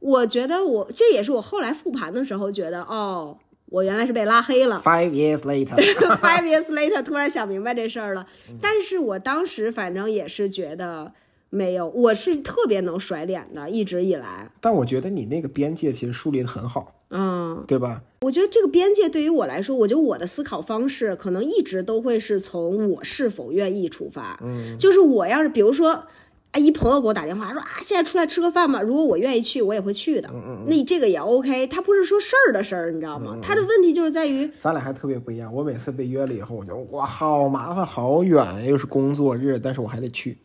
[0.00, 4.82] 我觉得我这也是我后来复盘的时候觉得，哦，我原来是被拉黑了。
[4.84, 8.26] Five years later，Five years later，突然想明白这事儿了。
[8.60, 11.12] 但是我当时反正也是觉得
[11.54, 14.50] 没有，我是特别能甩脸的，一直以来。
[14.58, 18.02] 但我觉得你那个边界其实树立的很好，嗯，对吧？
[18.22, 24.40] 我觉得这个边界对于我来说，我觉得我的思考方式可能一直都会是从我是否愿意出发。
[24.42, 26.04] 嗯，就是我要是比如说。
[26.52, 28.80] 啊，一朋友给我打电话说啊，现在出来吃个饭吧。
[28.80, 30.30] 如果我愿意去，我也会去的。
[30.66, 33.38] 那这个也 OK，他不是说事儿的事儿，你知道吗？
[33.42, 35.52] 他的问题就是在于，咱俩还特别不一样。
[35.52, 40.36] 我每次被约了以后，我就哇，好麻烦，好远，又是工作日，但是我还得去。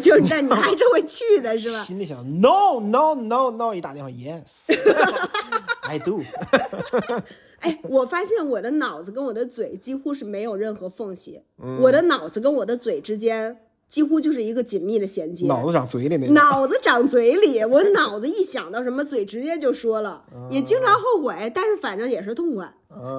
[0.00, 1.78] 就是但你还是会去的是吧？
[1.82, 6.22] 心里想，no no no no，一打电话，yes，I do。
[7.58, 11.40] 哎，我发现我的脑子跟我的嘴几乎是没有任何缝隙，
[11.82, 15.46] 我的脑子跟我的嘴之间几乎就是一个紧密的衔接。
[15.46, 16.16] 脑子长嘴里。
[16.32, 22.72] 脑子长嘴里，我脑子一想到什么，嘴直接就说了，也经常后悔，但是反正也是痛快。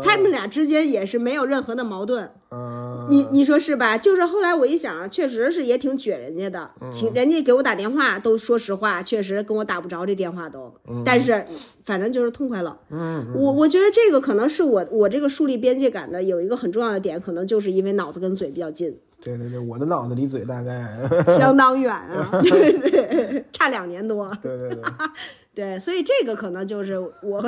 [0.03, 3.95] 他们俩之间也是没有任何的矛盾，嗯，你你说是吧？
[3.95, 10.73] 就是后来我一想啊，确实是也挺撅人家的，挺人家给我打电话都说实话，确实跟我打不着这电话都，
[11.05, 11.45] 但是
[11.83, 12.79] 反正就是痛快了。
[12.89, 20.87] 嗯，我我觉得这个可能是我我这个树立边界感的有一个很重要的点，可能就是因为脑子跟嘴比较近，对对对，我的脑子离嘴大概，
[21.37, 24.33] 相当远啊， 对对，差两年多。
[24.41, 24.83] 对对对，
[25.53, 27.43] 对，所以这个可能就是我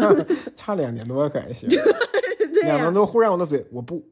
[0.56, 1.70] 差两年多可还行。
[2.64, 4.04] 两年多忽然我的嘴，我不。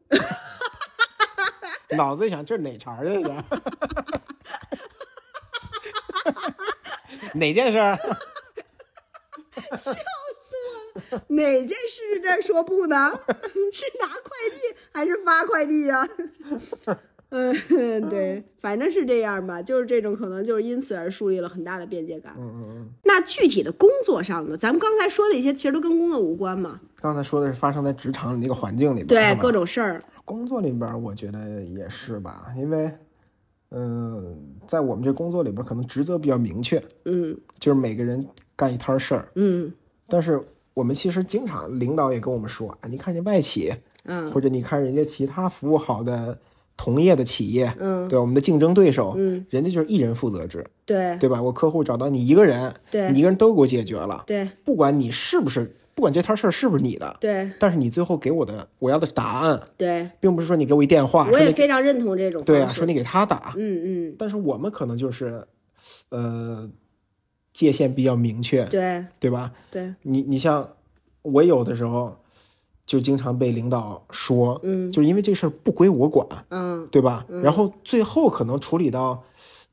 [1.91, 3.31] 脑子一想，这是哪茬儿这是？
[7.33, 7.97] 哪件事儿？
[9.75, 10.55] 笑死
[11.11, 11.23] 我了！
[11.29, 13.11] 哪件事这儿说不呢？
[13.73, 16.07] 是拿快递还是发快递呀、
[17.29, 22.33] 嗯，对，反正是这样吧，就是这种可能就是因此而树立了很大的边界感。
[22.37, 22.89] 嗯嗯嗯。
[23.03, 32.89] 那具体的工作上呢，咱们刚才说的一些其实都跟工作无关嘛，刚才说的是发生在职场里那个环境里边，对各种事儿，工作里边，我觉得也是吧，因为，
[33.71, 39.27] 嗯、在我们这工作里边，可能职责比较明确，嗯就是每个人干一摊事儿。
[39.35, 39.69] 嗯
[40.07, 40.41] 但是
[40.73, 43.73] 我们其实经常领导也跟我们说，啊，你看人外企，
[44.05, 46.39] 嗯或者你看人家其他服务好的
[46.77, 48.07] 同业的企业，嗯。
[48.07, 51.17] 对我们的竞争对手，嗯，人家就是一人负责制，对。
[51.17, 51.41] 对吧？
[51.41, 53.11] 我客户找到你一个人，对。
[53.11, 54.47] 你一个人都给我解决了，对。
[54.63, 57.49] 不管你是不是，不管这摊事儿是不是你的，对。
[57.59, 64.15] 但是你最后给我的我要的答案，对，并不是说你给我一电话，我也非常认同这种对啊，说你给他打，嗯嗯。
[64.17, 65.43] 但是我们可能就是，
[66.09, 66.69] 呃，
[67.53, 69.03] 界限比较明确，对。
[69.19, 69.51] 对吧？
[69.71, 70.69] 对，你你像
[71.23, 72.15] 我有的时候
[72.87, 77.23] 就经常被领导说，嗯就是因为这事儿不归我管，嗯对吧？
[77.43, 79.21] 然后最后可能处理到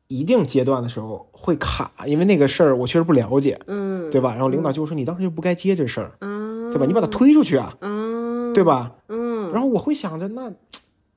[0.09, 4.33] 一定阶段的时候会卡，因为那个事儿我确实不了解，嗯对吧？
[4.33, 6.85] 然后领导就说你当时就不该接这事儿，啊对吧？
[6.87, 8.93] 你把他推出去啊，嗯对吧？
[9.09, 10.53] 嗯然后我会想着，那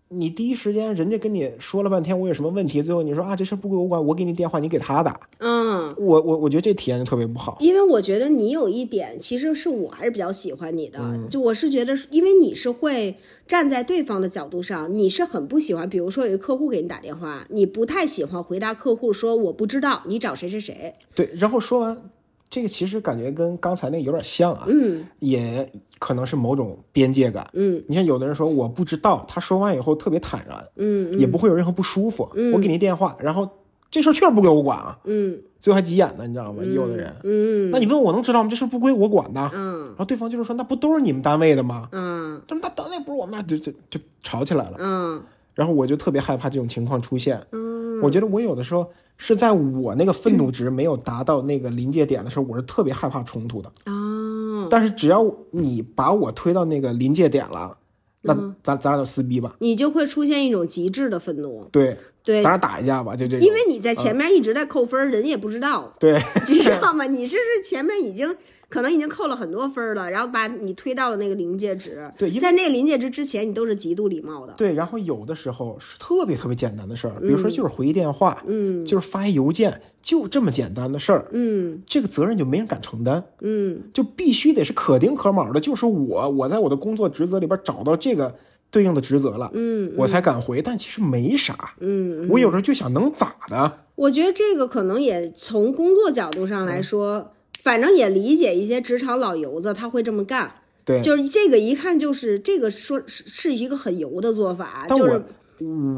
[0.10, 5.94] 你第一时间人家跟你说了半天我有什么问题，最后你说啊这事儿不归我管，我给你电话，你给他打，嗯。
[5.98, 7.58] 我我我觉得这体验就特别不好。
[7.60, 13.16] 因为我觉得你有一点，其实是我还是比较喜欢你的，嗯就我是觉得，因为你是会
[13.48, 21.98] 站在对方的角度上，你是很不喜欢，比如说有一个客户给你打电话，你不太喜欢回答客户说我不知道，你找谁谁谁，对，然后说完
[22.50, 27.48] 这个，其实感觉跟刚才那个有点像啊，嗯也可能是某种边界感。
[27.54, 32.30] 嗯你像有的人说我不知道，他说完以后特别坦然，嗯也不会有任何不舒服。
[32.54, 33.48] 我给您电话，然后
[33.92, 36.64] 这事儿确实不归我管啊，嗯最后还急眼呢，你知道吗？
[36.64, 38.50] 有的人，嗯那你问我能知道吗？
[38.50, 39.50] 这事儿不归我管的。
[39.54, 41.90] 嗯然后对方就是说，那不都是你们单位的吗？
[41.92, 44.78] 嗯这那单位不是我们那，就就就吵起来了。
[44.80, 45.22] 嗯
[45.58, 47.42] 然后我就特别害怕这种情况出现。
[47.52, 53.72] 嗯，我觉得我有的时候是在我那个愤怒值没有达到那个临界点的时候，我是特别害怕冲突的。
[53.88, 57.76] 哦，但是只要你把我推到那个临界点了，
[58.22, 63.40] 那嗯咱咱俩就撕逼吧，你就会出现一种极致的愤怒，对，对咱，俩打一架吧，就这。
[63.40, 65.92] 因为你在前面一直在扣分儿，人家也不知道。
[66.00, 67.06] 对你知道吗？
[67.06, 68.36] 你这是前面已经
[68.70, 72.12] 可能已经扣了很多分了，然后把你推到了那个临界值。
[72.18, 74.54] 对在那个临界值之前，你都是极度礼貌的。
[74.58, 88.36] 对，然后有的时候是特别特别简单的事儿，比如说就是回一电话，嗯就是发一邮件，就这么简单的事儿，嗯这个责任就没人敢承担，嗯就必须得是可丁可卯的，就是我，我在我的工作职责里边找到这个
[88.70, 90.62] 对应的职责了，嗯我才敢回。
[90.62, 93.80] 但其实没啥，嗯，我有时候就想能咋的？
[93.96, 97.34] 我觉得这个可能也从工作角度上来说，
[97.68, 100.50] 反正也理解一些职场老油子他会这么干。
[100.86, 105.22] 对，就是这个一看就是这个说是是一个很油的做法，但我就是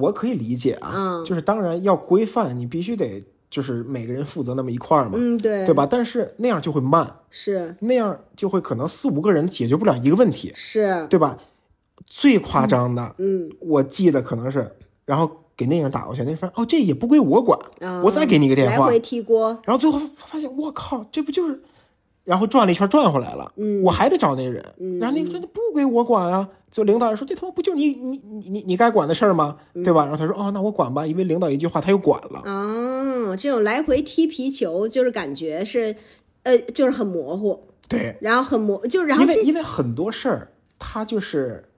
[0.02, 5.86] 我可以理解啊，嗯就是当然要规范，你必须得就是每个人负责那么一块儿嘛，嗯对对吧？
[5.86, 11.38] 但是那样就会慢，是那样就会可能四五个人解决不了一个问题，是对吧？
[12.08, 14.72] 最夸张的，嗯我记得可能是，
[15.06, 21.62] 然后给那个人打过去，那人发现哦，这也不归我管，啊，我再给你个电话，来回踢锅，然后最后发现我靠，这不就是，
[22.24, 29.58] 然后转了一圈转回来了，嗯我还得找那人，嗯然后那个人不归我管啊，就领导说这他妈不就你你你你你该管的事儿吗？
[29.74, 30.04] 嗯对吧？
[30.06, 35.94] 然后他说哦，那我管吧，因为领导一句话他又管了，哦，这种来回踢皮球，就是感觉是，
[36.44, 41.69] 呃，就是很模糊，对，然后很模，就是然后因为因为很多事儿他就是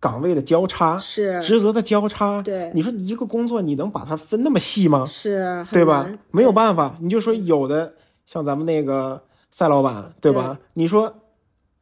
[0.00, 5.04] 岗位的交叉，是职责的交叉，对你说一个工作你能把它分那么细吗？
[5.04, 6.08] 是，对吧？
[6.30, 7.92] 没有办法，你就说有的
[8.24, 10.58] 像咱们那个赛老板，对吧？
[10.72, 11.12] 你说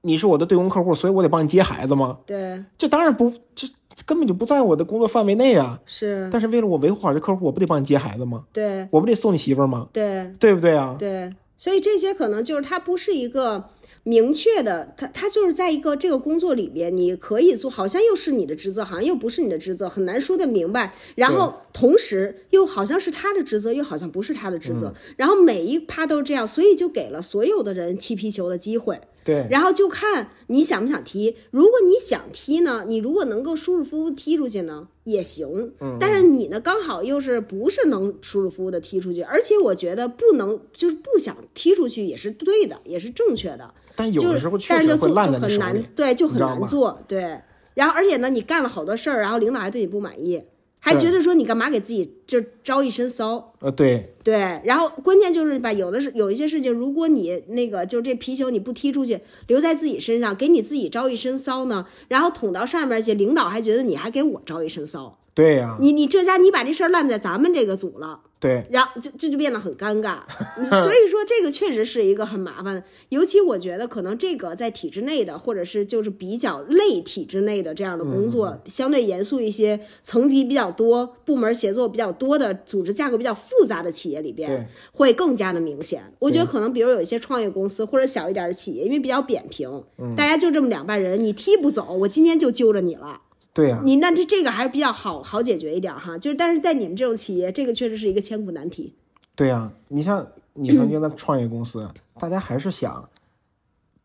[0.01, 2.19] 你是我的对公客户，所以我得帮你接孩子吗？
[2.27, 3.69] 对，这当然不，这
[4.05, 5.79] 根本就不在我的工作范围内啊。
[5.87, 8.45] 是，但是为了我维护好这客户，我不得帮你接孩子吗？
[8.53, 9.87] 对我不得送你媳妇儿吗？
[9.93, 10.97] 对对不对啊？
[10.99, 13.69] 对，所以这些可能就是它不是一个。
[14.09, 20.95] 明确的，他他就是在一个这个工作里边，你可以做，好像又是你的职责，好像又不是你的职责，很难说的明白。
[21.15, 24.95] 然后同时又好像是他的职责，又好像不是他的职责。
[25.19, 28.99] 然后每一趴都是这样，所以就给了所有的人踢皮球的机会。
[29.29, 31.37] 对，然后就看你想不想踢。
[31.51, 35.75] 如果你想踢呢，你如果能够舒舒服服踢出去呢，也行。
[36.01, 43.75] 但是你呢，刚好又是不是能舒舒服服的踢出去，而且我觉得不能就是不想踢出去也是对的，也是正确的。
[43.95, 47.39] 但有就是的时候确实会烂就很难对，就很难做，对。
[47.75, 50.43] 然后而且呢，你干了好多事儿，然后领导还对你不满意，
[50.81, 53.53] 还觉得说你干嘛给自己就招一身骚。
[53.61, 68.23] 呃，对，对，然后关键就是吧，有的是有一些事情，如果你那个就这皮球你不踢出去，留在自己身上，给你自己招一身骚呢，然后捅到上面去，领导还觉得你还给我招一身骚，对呀、你你这家你把这事儿烂在咱们这个组了。
[68.41, 70.19] 对，然后这这就变得很尴尬，
[70.83, 84.47] 所以说这个确实是一个很麻烦的，尤其我觉得可能这个在体制内的，或者是就是比较类体制内的这样的工作，相对严肃一些，层级比较多，部门协作比较多的，组织架构比较复杂的企业里对。
[84.47, 86.03] 边，会更加的明显。
[86.21, 89.83] 我觉得可能比如有一些创业公司或者小一点的企业，因为比较扁平，
[90.17, 93.23] 大家就这么两半人，你踢不走，我今天就揪着你了。
[93.59, 98.95] 对呀、你那这这个还是比较好好解决一点哈，就是但是在你们这种企业，这个确实是一个千古难题。
[99.35, 101.89] 对呀、你像你曾经的创业公司，
[102.21, 103.09] 大家还是想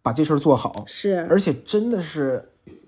[0.01, 2.43] 把这事儿做好，是，而且真的是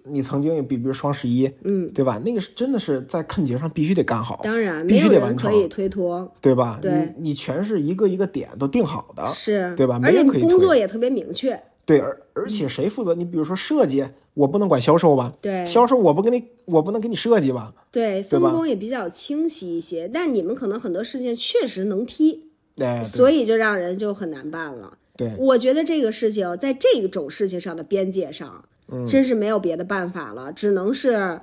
[0.05, 2.19] 你曾经也比比如双十一，嗯，对吧？
[2.25, 5.51] 那个是真的是在看节上必须得干好，当然必须得完成。
[5.51, 6.79] 可以推脱，对吧？
[6.81, 7.13] 对。
[7.19, 9.99] 你你全是一个一个点都定好的，是，对吧？
[9.99, 10.49] 没人可以推。
[10.49, 13.13] 工作也特别明确，对，而而且谁负责？
[13.13, 14.03] 你比如说设计，
[14.35, 15.33] 我不能管销售吧？
[15.41, 17.73] 对销售我不给你，我不能给你设计吧？
[17.91, 20.07] 对，分工也比较清晰一些。
[20.07, 24.97] 但是你们可能很多事情确实能踢，哎，对所以就让人就很难办了。
[25.17, 31.41] 对，我觉得这个事情在这种事情上的边界上，嗯真是没有别的办法了，只能是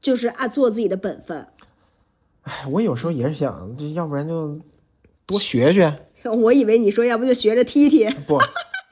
[0.00, 1.46] 就是按做自己的本分。
[2.42, 4.58] 哎，我有时候也是想，这要不然就
[5.24, 5.96] 多学学。
[6.26, 8.36] 我以为你说要不就学着踢踢，不，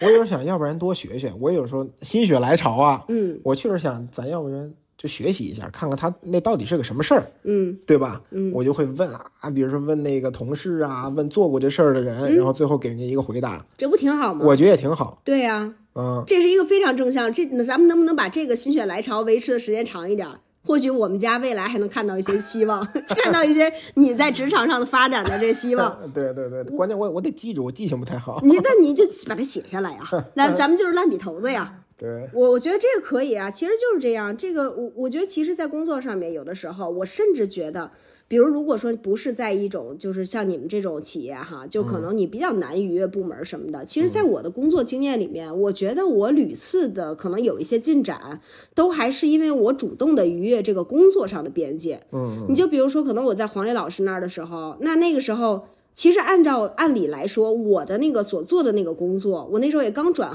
[0.05, 1.33] 我有时候想要不然多学学。
[1.41, 8.23] 我有时候心血来潮啊，嗯我确实想，咱要不然就学习一下，看看他那到底是个什么事儿，嗯对吧？
[8.31, 14.45] 嗯，我就会问啊，比如说问那个同事啊，问做过这事儿的人，然后最后给人家一个回答，这不挺好吗？
[14.47, 15.21] 我觉得也挺好。
[15.25, 17.33] 对呀、嗯，这是一个非常正向。
[17.33, 20.41] 这那咱们能不能把这个心血来潮维持的时间长一点儿？
[20.67, 22.87] 或许我们家未来还能看到一些希望，
[23.23, 25.99] 看到一些你在职场上的发展的这希望。
[26.15, 28.41] 对对对，关键我我得记住，我记性不太好。
[28.43, 29.99] 你那你就把它写下来呀、
[30.35, 31.81] 那咱们就是烂笔头子呀。
[31.97, 34.37] 对，我我觉得这个可以啊，其实就是这样。
[34.37, 37.93] 这个我我觉得其实，在工作上面，有的时候我甚至觉得，
[38.27, 43.85] 比如如果说不是在一种就是像你们这种企业哈，就可能你比较难逾越部门什么的。
[43.85, 48.41] 其实，在我的工作经验里面，我觉得我屡次的可能有一些进展，
[48.75, 52.01] 都还是因为我主动的逾越这个工作上的边界。
[52.11, 55.67] 嗯，你就比如说，可能我在黄磊老师那儿的时候，那那个时候。
[55.97, 60.29] 其实按照按理来说，我的那个所做的那个工作，我那时候也刚转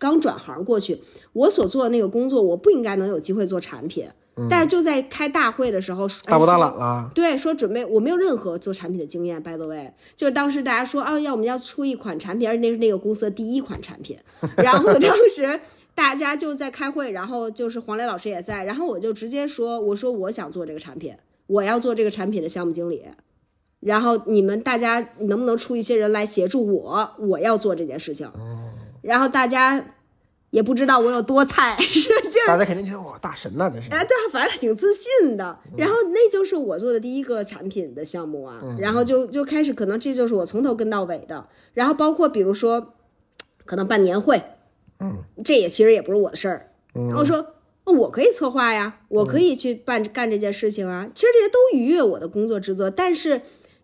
[0.00, 1.00] 刚转行过去，
[1.34, 4.08] 我所做的那个工作，我不应该能有机会做产品。
[4.48, 7.10] 但是就在开大会的时候，嗯大不大说揽了。
[7.14, 9.42] 对，说准备，我没有任何做产品的经验。
[9.42, 14.16] By the way，就是当时大家说啊，要我们要出一款产品，而且那是那个公司的第一款产品。
[14.56, 15.60] 然后当时
[15.94, 21.14] 大家就在开会，然后就是黄磊老师也在，然后我就直接说，我说我想做这个产品，
[21.46, 23.04] 我要做这个产品的项目经理。
[23.80, 27.10] 然后你们大家能不能出一些人来协助我？
[27.18, 28.30] 我要做这件事情。
[29.02, 29.94] 然后大家
[30.50, 33.90] 也不知道我有多菜， 是就是大家肯定觉得我，大神呐、这是。
[33.90, 35.58] 哎，对，反正挺自信的。
[35.76, 41.48] 然后那就是我做的第一个产品的项目啊，然后就就开始，可能这就是我从头跟到尾的。
[41.74, 42.94] 然后包括比如说，
[43.64, 44.42] 可能办年会，
[45.00, 46.70] 嗯，这也其实也不是我的事儿。
[46.94, 47.38] 然后说。
[47.84, 51.08] 哦我可以策划呀，我可以去办干这件事情啊。
[51.14, 53.40] 其实这些都逾越我的工作职责，但是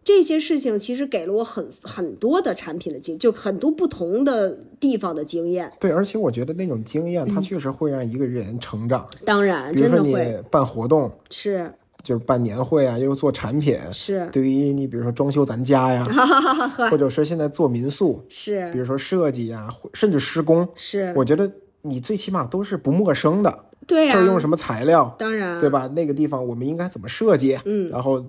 [0.06, 5.68] 这些事情其实给了我很很多的产品的经，就很多不同的地方的经验。
[5.80, 9.04] 对，而且我觉得那种经验，它确实会让一个人成长。
[9.24, 11.68] 当然，比如说你真的会办活动，是
[12.04, 16.06] 就是办年会啊，又做产品，是对于你比如说装修咱家呀，
[16.88, 21.50] 或者是现在做民宿，是比如说设计呀，或甚至施工，是，我觉得
[21.82, 23.64] 你最起码都是不陌生的。
[23.88, 25.88] 对呀、这儿用什么材料，当然，对吧？
[25.88, 27.58] 那个地方我们应该怎么设计？
[27.64, 28.24] 嗯，然后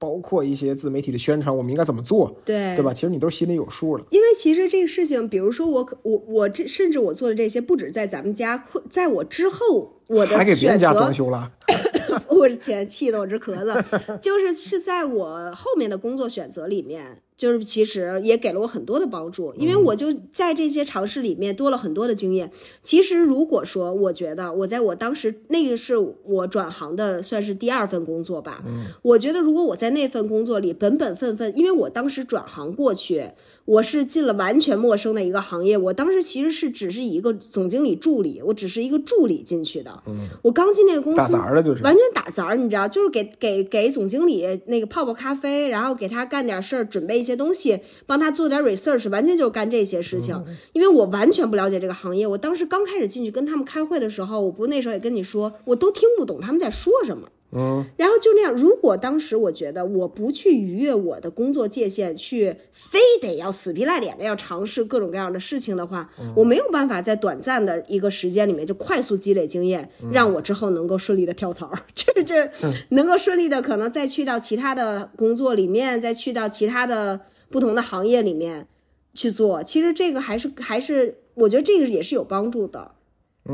[0.00, 2.92] 包括一些自媒体的宣传，我们应该怎么做，对对吧？
[2.94, 4.04] 其实你都心里有数了。
[4.08, 11.52] 因为其实这个事情，比如说我可我我这甚至我做的这些，不止在咱们家，会在我之后我的还给别选人家装择，修了，
[12.28, 14.18] 我的天，气得我直咳嗽。
[14.20, 22.52] 就是是在我后面的工作选择里面，就是其实也给了我很多的帮助，因为我就在这些尝试里面多了很多的经验。
[22.82, 28.62] 其实如果说我觉得我在我当时那个是我转行的算是第二份工作吧，
[29.00, 33.30] 我觉得如果我在那份工作里本本分分，因为我当时转行过去。
[33.64, 40.02] 我是进了完全陌生的一个行业，我当时其实是只是一个总经理助理，我只是一个助理进去的。
[40.42, 50.42] 我刚进那个公司，打杂的就是完全打杂儿，你知道，就是给给给总经理那个泡泡咖啡，然后给他干点事儿，准备一些东西，帮他做点 research，完全就是干这些事情。
[50.72, 57.28] 因为我完全不了解这个行业，我当时刚开始进去跟他们开会的时候，我不那时候也跟你说，我都听不懂他们在说什么。
[57.52, 72.48] 嗯，然后就那样，如果当时我觉得我不去逾越我的工作界限，去非得要死皮赖脸的要尝试各种各样的事情的话，我没有办法在短暂的一个时间里面就快速积累经验，让我之后能够顺利的跳槽， 这这
[72.90, 78.68] 能够顺利的可能再去到其他的工作里面，再去到其他的不同的行业里面
[79.14, 79.60] 去做。
[79.62, 82.92] 其实这个还是还是，我觉得这个也是有帮助的。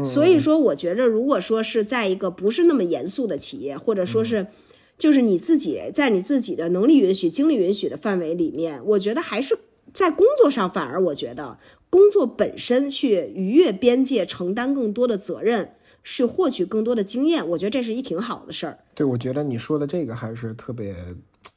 [0.04, 4.48] 所以说，我觉着如果说是在一个不是那么严肃的企业，或者说是，
[4.98, 9.58] 就是你自己在你自己的能力允许、精力允许的范围里面，我觉得还是
[9.92, 15.72] 在工作上，反而我觉得工作本身去逾越边界，承担更多的责任，
[16.02, 18.78] 是获取更多的经验，我觉得这是一挺好的事儿。
[18.94, 20.94] 对，我觉得你说的这个还是特别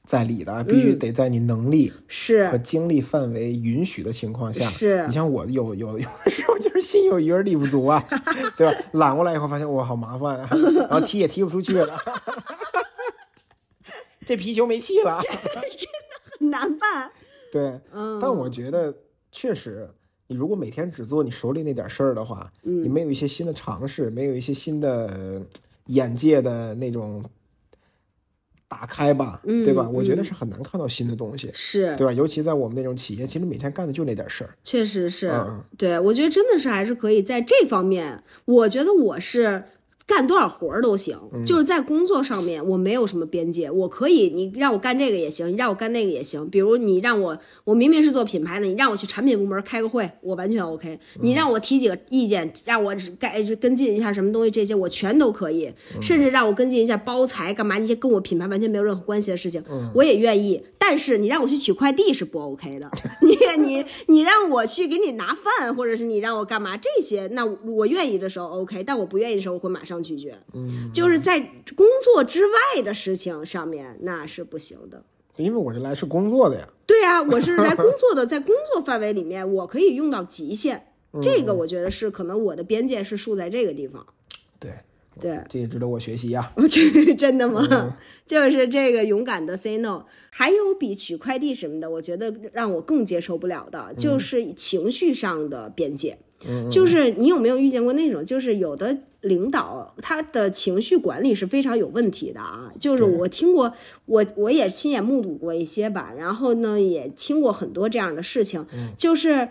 [0.10, 4.65] 在理的，必须得在你能力是和精力范围允许的情况下。
[4.65, 8.04] 是你像我有有有的时候就是心有余而力不足啊，
[8.58, 8.74] 对吧？
[8.94, 10.50] 揽过来以后发现哇好麻烦啊，
[10.90, 11.96] 然后踢也踢不出去了，
[14.25, 15.21] 这皮球没气了。
[15.21, 17.12] 真的很难办。
[17.52, 18.92] 对，嗯，但我觉得
[19.31, 19.88] 确实，
[20.25, 25.40] 你如果每天只做你手里那点事儿的话，嗯你没有一些新的尝试，没有一些新的呃
[25.86, 27.23] 眼界的那种
[28.70, 29.84] 打开吧，对吧？
[29.90, 32.13] 嗯我觉得是很难看到新的东西，是对吧？
[32.13, 34.52] 尤其在我们那种企业，其实每天干的就那点事儿。
[34.63, 39.63] 确实是，嗯对我觉得真的是还是可以在这方面，我觉得我是
[40.10, 46.50] 干多少活儿都行，嗯就是在工作上面我没有什么边界，我可以你让我干这个也行，你让我干那个也行。
[46.50, 51.00] 比如你让我，我明明是做品牌的，你让我去产品部门开个会，我完全 OK。
[51.22, 60.60] 你让我提几个意见，让我只该跟进一下什么东西，这些我全都可以，甚至让我跟进一下包材干嘛那些跟我品牌完全没有任何关系的事情，我也愿意。
[60.80, 62.90] 但是你让我去取快递是不 OK 的，
[63.22, 70.37] 你你你让我去给你拿饭，或者是你让我干嘛这些，那我愿意的时候 OK，但我不愿意的时候我会马上拒绝。
[70.54, 71.39] 嗯，就是在
[71.75, 75.04] 工作之外的事情上面那是不行的。
[75.37, 80.87] 因为我是来是工作的呀，对啊，我是来工作的，在工作范围里面，我可以用到极限。
[81.21, 84.06] 这个我觉得是可能我的边界是竖在这个地方。
[84.60, 84.71] 对，
[85.20, 86.52] 对，这也值得我学习呀。
[86.70, 87.98] 这真的吗？
[88.26, 90.06] 就是这个勇敢的 say no。
[90.32, 96.17] 还有比取快递什么的，我觉得让我更接受不了的，就是情绪上的边界。
[96.70, 102.72] 就是你有没有遇见过那种，就是有的领导他的情绪管理是非常有问题的啊。
[102.80, 103.74] 就是我听过，
[104.06, 108.65] 我我也亲眼目睹过一些吧，然后呢也听过很多这样的事情，
[108.98, 109.50] 就是。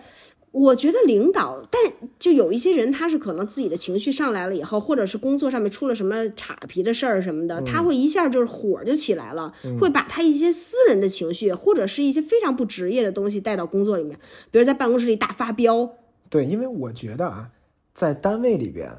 [0.50, 1.80] 我觉得领导，但
[2.18, 14.18] 就有一些人，他是可能自己的情绪上来了以后，或者是工作上面出了什么岔皮的事儿什么的，他会一下就是火就起来了，会把他一些私人的情绪或者是一些非常不职业的东西带到工作里面，
[14.50, 15.90] 比如在办公室里大发飙。
[16.30, 17.50] 对，因为我觉得啊，
[17.92, 18.90] 在单位里边，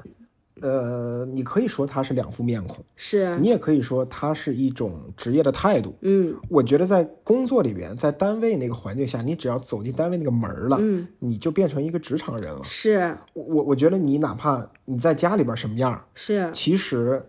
[0.62, 5.96] 呃，你可以说它是两副面孔，是，你也可以说它是一种职业的态度。
[6.02, 12.62] 嗯我觉得在工作里边，在单位那个环境下，你只要走进单位那个门儿了，嗯，你就变成一个职场人了。
[12.64, 17.24] 是我我我觉得你哪怕你在家里边什么样，是，其实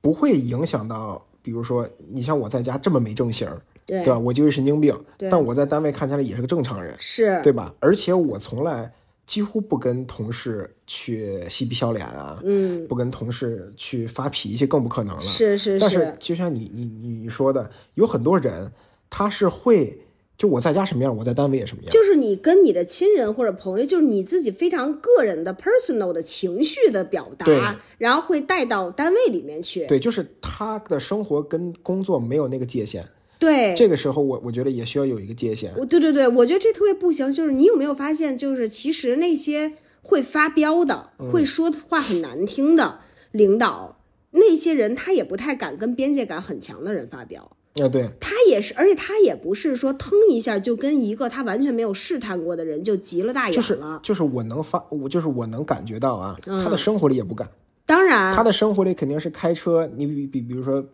[0.00, 4.18] 不会影响到，比如说你像我在家这么没正形儿，对对吧？
[4.18, 7.74] 我就是神经病，对但我在单位看起来也是个正常人，是，对吧？
[7.80, 8.92] 而且我从来
[9.30, 15.22] 几乎不跟同事去嬉皮笑脸啊，嗯，不跟同事去发脾气，更不可能了。
[15.22, 18.72] 是是是但是就像你你你你说的，有很多人
[19.08, 19.96] 他是会，
[20.36, 21.92] 就我在家什么样，我在单位也什么样。
[21.92, 29.86] 就是你跟你的亲人或者朋友，就是你自己非常个人的 personal 的情绪的表达，然后会带到单位里面去。
[29.86, 33.06] 对，就是他的生活跟工作没有那个界限。
[33.40, 35.72] 对，这个时候我我觉得也需要有一个界限。
[35.78, 37.32] 我对对对，我觉得这特别不行。
[37.32, 39.72] 就是你有没有发现，就是其实那些
[40.02, 43.00] 会发飙的、嗯会说话很难听的
[43.32, 43.98] 领导，
[44.32, 47.50] 那些人他也不太敢跟边界感很强的人发飙。
[47.80, 54.00] 啊，对，他也是，而且他也不是说腾一下就跟一个他完全没有试探过的人就急了大眼就是了。
[54.02, 57.48] 就是我能发，我就是我能感觉到啊，嗯他的生活里也不敢，
[57.86, 60.84] 当然，他的生活里肯定是开车，你比比比如说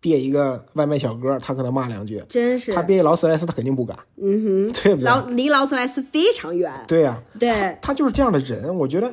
[0.00, 5.34] 别一个外卖小哥，他可能骂两句，真是他，别一劳斯莱斯，他肯定不敢，嗯哼 对不对，劳对？
[5.34, 6.72] 离劳斯莱斯非常远。
[6.88, 9.08] 对呀、对，他就是这样的人，我觉得，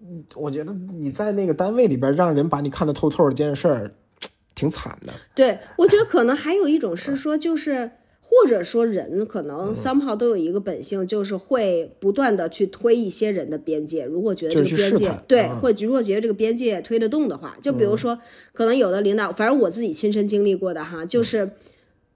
[0.00, 3.92] 嗯我觉得你在那个单位里边让人把你看得透透的这件事儿，
[4.54, 5.12] 挺惨的。
[5.34, 7.90] 对，我觉得可能还有一种是说，就是
[8.30, 14.04] 或者说人可嗯能 somehow 都有一个本性，就是会不断的去推一些人的边界。
[14.04, 18.16] 如果觉得这个边界对，啊或者如果觉得这个边界推得动的话，就比如说，
[18.52, 21.50] 可能有的领导，反正我自己亲身经历过的哈，就是。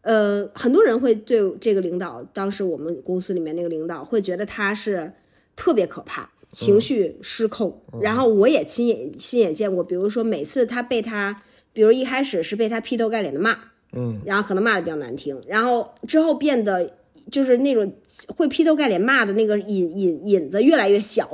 [0.06, 5.10] 呃，很多人会对这个领导，当时我们公司里面那个领导会觉得他是
[5.56, 7.80] 特别可怕，情绪失控。
[8.02, 11.42] 然后我也亲眼亲眼见过，比如说每次他被他，
[11.72, 13.56] 比如一开始是被他劈头盖脸的骂，
[13.94, 16.94] 嗯，然后可能骂的比较难听，然后之后变得
[17.30, 17.92] 就是那种
[18.36, 21.28] 会劈头盖脸骂的那个引引引子越来越小，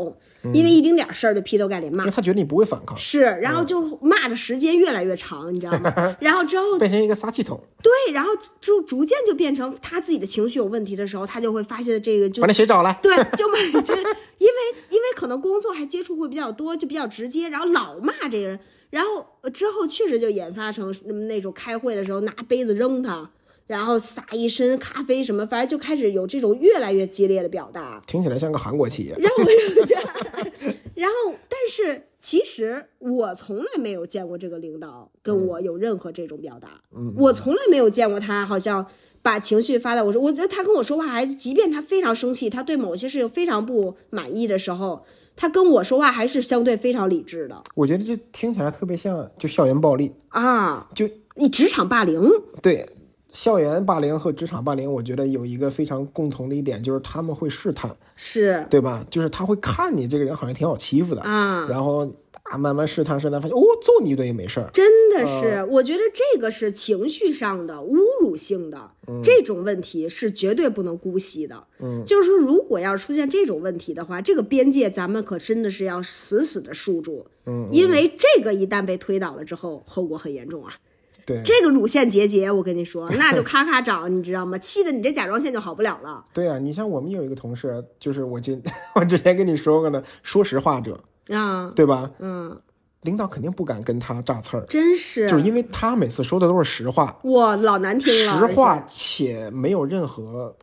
[0.54, 2.14] 因为一丁点儿事儿就劈头盖脸骂因为。
[2.14, 6.16] 他觉得你不会反抗，是，然后就骂的时间越来越长，你知道吗？
[6.20, 8.30] 然后之后变成一个撒气筒，对，然后
[8.60, 12.98] 逐逐渐就变成他自己的情绪有问题的时候，他就会发现这个就把那谁找来？
[13.02, 13.94] 对， 就每就
[14.38, 14.54] 因为
[14.90, 18.60] 因为可能工作还接触会比较多，就比较直接，然后老骂这个人，
[18.90, 20.92] 然后呃之后确实就演发成
[21.28, 23.30] 那种开会的时候拿杯子扔他，
[23.66, 28.02] 然后撒一身咖啡什么，反正就开始有这种越来越激烈的表达。
[28.06, 29.14] 听起来像个韩国企业。
[29.18, 29.94] 然后我就，
[30.94, 36.82] 然后但是其实我从来没有见过这个领导跟我有任何这种表达，
[37.16, 38.84] 我从来没有见过他好像
[39.22, 45.04] 把情绪发到我说，我觉得他跟我说话还，即便他非常生气，他对某些事情非常不满意的时候，
[45.40, 50.86] 他跟我说话还是相对非常理智的我觉得这听起来特别像就校园暴力，啊。
[50.94, 52.20] 就你职场霸凌，
[52.60, 52.86] 对
[53.32, 59.02] 校园霸凌和职场霸凌，我觉得有一个非常共同的一点，就是他们会试探，是对吧？
[59.08, 62.06] 就是他会看你这个人好像挺好欺负的，啊，然后
[62.50, 68.90] 啊慢慢试探试探，发现哦揍你一顿也没事儿，真的是，我觉得这个是情绪上的侮辱性的、
[69.22, 71.64] 这种问题是绝对不能姑息的。
[71.78, 77.26] 嗯，就是说，如果要是出现这种问题的话，这个边界咱们可真的是要死死的束住。
[77.46, 80.72] 嗯，因为这个一旦被推倒了之后，后果很严重啊。
[81.26, 84.58] 对这个乳腺结节，我跟你说，那就咔咔长，你知道吗？
[84.58, 88.60] 气得你这甲状腺就好不了了对啊，你像我们有一个同事，就是我今
[88.96, 90.98] 我之前跟你说过的，说实话者，
[91.30, 91.72] 啊。
[91.74, 92.10] 对吧？
[92.18, 92.60] 嗯，
[93.02, 99.46] 领导肯定不敢跟他炸刺儿，真是，就是因为他每次说的都是实话，哇，老难听了，实话且。
[99.46, 100.56] 且没有任何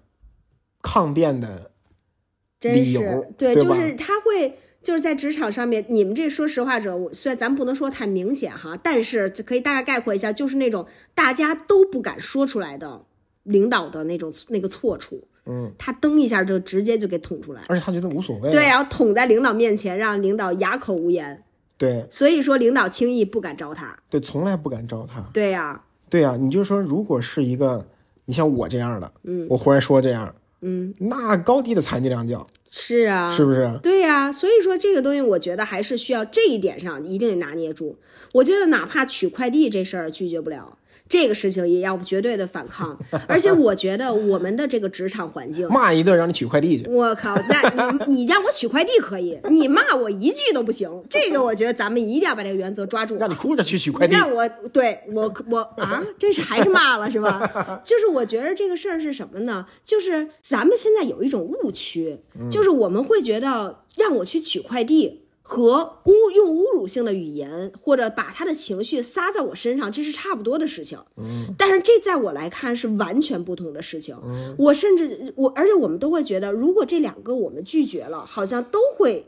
[0.81, 1.71] 抗辩的
[2.59, 2.99] 真是。
[3.37, 13.03] 对，对就是他会就是在职场上面，你们这说实话者，我虽然咱不能说太明显哈，但是可以大概概括一下，就是那种大家都不敢说出来的
[13.43, 18.51] 领导的那种那个错处，嗯，他蹬一下就直接就给捅出来，而且他觉得无所谓。
[18.51, 21.43] 对，然后捅在领导面前，让领导哑口无言，
[21.77, 23.97] 对所以说领导轻易不敢招他。
[24.09, 25.23] 对，从来不敢招他。
[25.33, 27.87] 对呀、对呀、你就说，如果是一个
[28.25, 33.79] 你像我这样的，嗯，我忽然说这样，嗯，那高低的残疾两脚，是啊，是不是？
[33.81, 37.97] 对呀、所以说这个东西，我觉得还是需要这一点上一定得拿捏住。
[38.33, 40.77] 我觉得哪怕取快递这事儿拒绝不了，
[41.09, 42.97] 这个事情也要绝对的反抗。
[43.27, 50.89] 而且我觉得我们的这个职场环境， 骂一顿让你取快递去，我靠，那你你让我取快递可以，你骂我一句都不行。
[51.09, 53.17] 这个我觉得咱们一定要把这个原则抓住。
[53.17, 54.13] 让你哭着去取快递。
[54.15, 57.81] 让我对我我啊，这是还是骂了是吧？
[57.83, 59.65] 就是我觉得这个事儿是什么呢？
[59.83, 65.23] 就是咱们现在有一种误区，就是我们会觉得让我去取快递。
[65.49, 70.99] 和侮用侮辱性的语言，或者把他的情绪撒在我身上，这是差不多的事情。
[71.15, 74.13] 嗯，但是这在我来看是完全不同的事情。
[74.25, 79.27] 嗯，我甚至我，而且我们都会觉得，如果这两个我们拒绝了，好像都会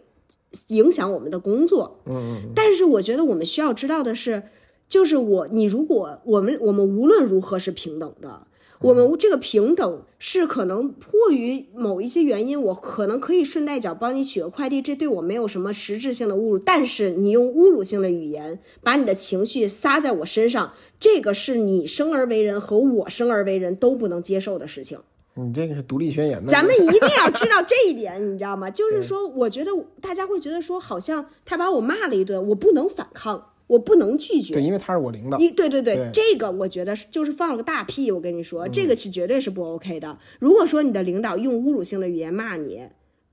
[0.67, 2.01] 影响我们的工作。
[2.05, 4.43] 嗯但是我觉得我们需要知道的是，
[4.89, 8.45] 就是我你如果我们我们无论如何是平等的，
[8.82, 16.58] 我们这个平等是可能迫于某一些原因，我可能可以顺带脚帮你取个快递，这对我没有什么实质性的侮辱。
[16.60, 25.00] 但是你用侮辱性的语言把你的情绪撒在我身上，这个是你生而为人和我生而为人都不能接受的事情。
[25.36, 28.70] 你这个是独立宣言的，咱们一定要知道这一点，你知道吗？
[28.70, 29.72] 就是说，我觉得
[30.02, 34.53] 大家会觉得说，好像他把我骂了一顿，我不能反抗，我不能拒绝。
[34.53, 35.38] 对，因为他是我领导。
[35.38, 40.17] 一对对对，对这个我觉得是就是放了个大屁，我跟你嗯说，这个是绝对是不 OK 的。
[40.39, 42.82] 如果说你的领导用侮辱性的语言骂你，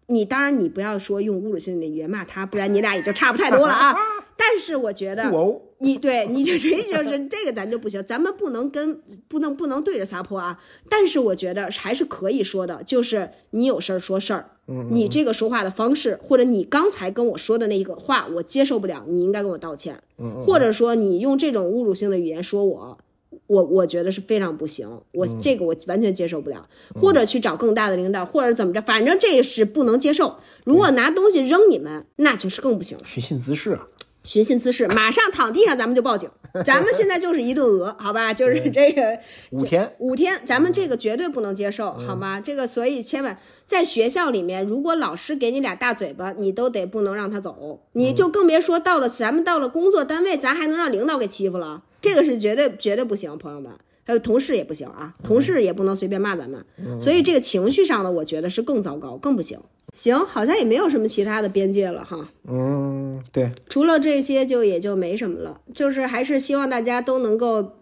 [0.09, 3.97] 你当然你不要说用侮辱性的语言骂他，不然你俩也就差不太多了啊。
[4.39, 5.31] 但是我觉得，
[5.79, 10.61] 你对你就 这就是这个咱就不行，咱们不能跟不能不能对着撒泼啊。
[10.89, 14.51] 但是我觉得还是可以说的，就是你有事儿说事儿，
[14.91, 19.99] 你这个说话的方式，或者你刚才跟我说的那个话我接受不了，你应该跟我道歉，
[20.45, 22.99] 或者说你用这种侮辱性的语言说我。
[23.47, 30.37] 我我觉得是非常不行，我这个我完全接受不了，或者去找更大的领导，或者怎么着，反正这是不能接受。
[30.65, 33.05] 如果拿东西扔你们，那就是更不行了。
[33.07, 33.89] 寻衅滋事啊！
[34.27, 36.29] 寻衅滋事，马上躺地上，咱们就报警。
[36.65, 38.35] 咱们现在就是一顿讹，好吧？
[38.35, 39.19] 就是这个
[39.51, 42.41] 五天，五天，咱们这个绝对不能接受，好吗？
[42.41, 53.73] 这个所以千万在学校里面，如果老师给你俩大嘴巴，你都得不能让他走，你就更别说到了咱们到了工作单位，咱还能让领导给欺负了，这个是绝对绝对不行，朋友们。
[54.05, 56.65] 还有同事也不行啊，同事也不能随便骂咱们，
[57.01, 59.59] 所以这个情绪上的，我觉得是更糟糕，更不行。
[59.97, 62.29] 行，好像也没有什么其他的边界了哈。
[62.47, 65.59] 嗯，对，除了这些，就也就没什么了。
[65.73, 67.79] 就是还是希望大家都能够，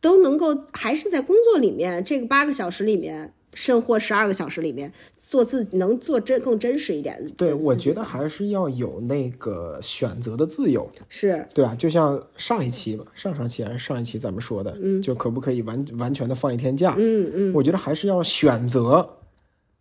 [0.00, 4.92] 都能够，还是在工作里面这个八个小时里面，甚或十二个小时里面，
[5.26, 7.30] 做自己能做真更真实一点的。
[7.30, 11.74] 对，我觉得还是要有那个选择的自由，是对吧？
[11.74, 16.94] 就像上一期吧，上上期还是上一期咱们说的，嗯，就可不可以完完全的放一天假？
[16.96, 19.16] 嗯嗯我觉得还是要选择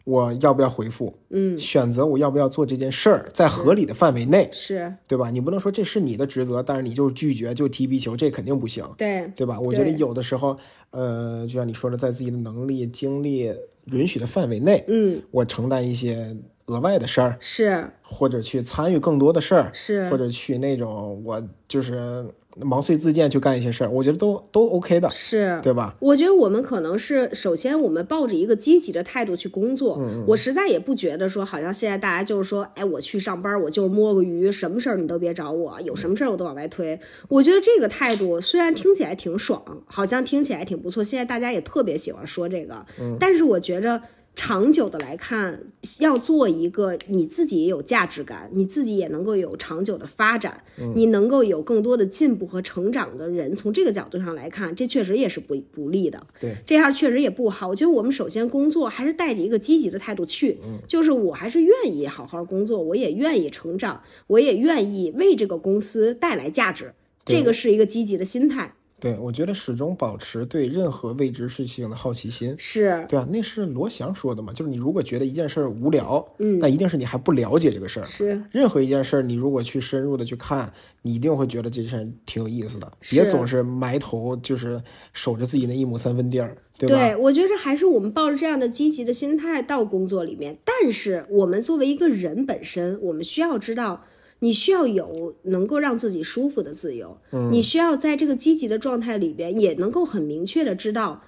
[0.04, 5.30] 我要不要回复，嗯，选择我要不要做这件事儿，在合理的范围内，是，对吧？
[5.30, 9.32] 你不能说这是你的职责，但是你就拒绝就踢皮球，这肯定不行，对。
[9.36, 9.60] 对吧？
[9.60, 10.56] 我觉得有的时候，
[10.90, 13.54] 呃，就像你说的，在自己的能力、精力
[13.86, 15.22] 允许的范围内，嗯。
[15.32, 16.36] 我承担一些
[16.66, 17.86] 额外的事儿，是。
[18.02, 20.10] 或者去参与更多的事儿，是。
[20.10, 22.26] 或者去那种我就是
[22.58, 25.96] 毛遂自荐去干一些事儿，我觉得都都 OK 的，是对吧？
[26.00, 37.00] 我觉得我们可能是首先我们抱着一个积极的态度去工作，我实在也不觉得说好像现在大家就是说，哎，我去上班我就摸个鱼，什么事儿你都别找我，有什么事儿我都往外推。
[37.30, 42.86] 我觉得这个态度虽然听起来挺爽，好像听起来挺不错，现在大家也特别喜欢说这个，
[43.20, 44.02] 但是我觉着。
[44.34, 45.62] 长久的来看，
[46.00, 50.64] 要做一个你自己也有价值感，你自己也能够有长久的发展，
[50.96, 56.26] 你能够有更多的进步和成长的人，从这个角度上来看，这确实也是不不利的。
[56.40, 57.68] 对，这样确实也不好。
[57.68, 60.58] 我觉得我们首先工作还是带着一个积极的态度去，
[60.88, 66.94] 就是我还是愿意好好工作，我也愿意成长，我也愿意为这个公司带来价值，
[67.26, 68.76] 这个是一个积极的心态。
[69.02, 78.06] 对，我觉得始终保持对任何未知事情的好奇心，是对啊，那是罗翔说的嘛，就是你如果觉得一件事儿无聊，嗯，那一定是你还不了解这个事儿。
[78.06, 80.72] 是，任何一件事儿，你如果去深入的去看，
[81.02, 82.92] 你一定会觉得这事儿挺有意思的。
[83.10, 84.80] 别总是埋头就是
[85.14, 86.96] 守着自己那一亩三分地儿，对吧？
[86.96, 94.06] 对，我觉得还是我们抱着这样的积极的心态到工作里面，但是我们作为一个人本身，我们需要知道。
[94.44, 97.16] 你需要有能够让自己舒服的自由，
[97.52, 101.24] 你需要在这个积极的状态里边，也能够很明确的知道，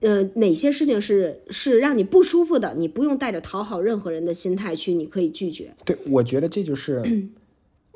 [0.00, 5.74] 呃，哪些事情是是让你不舒服的，你不用带着讨好任何人的心态去，你可以拒绝。
[5.84, 7.02] 对，我觉得这就是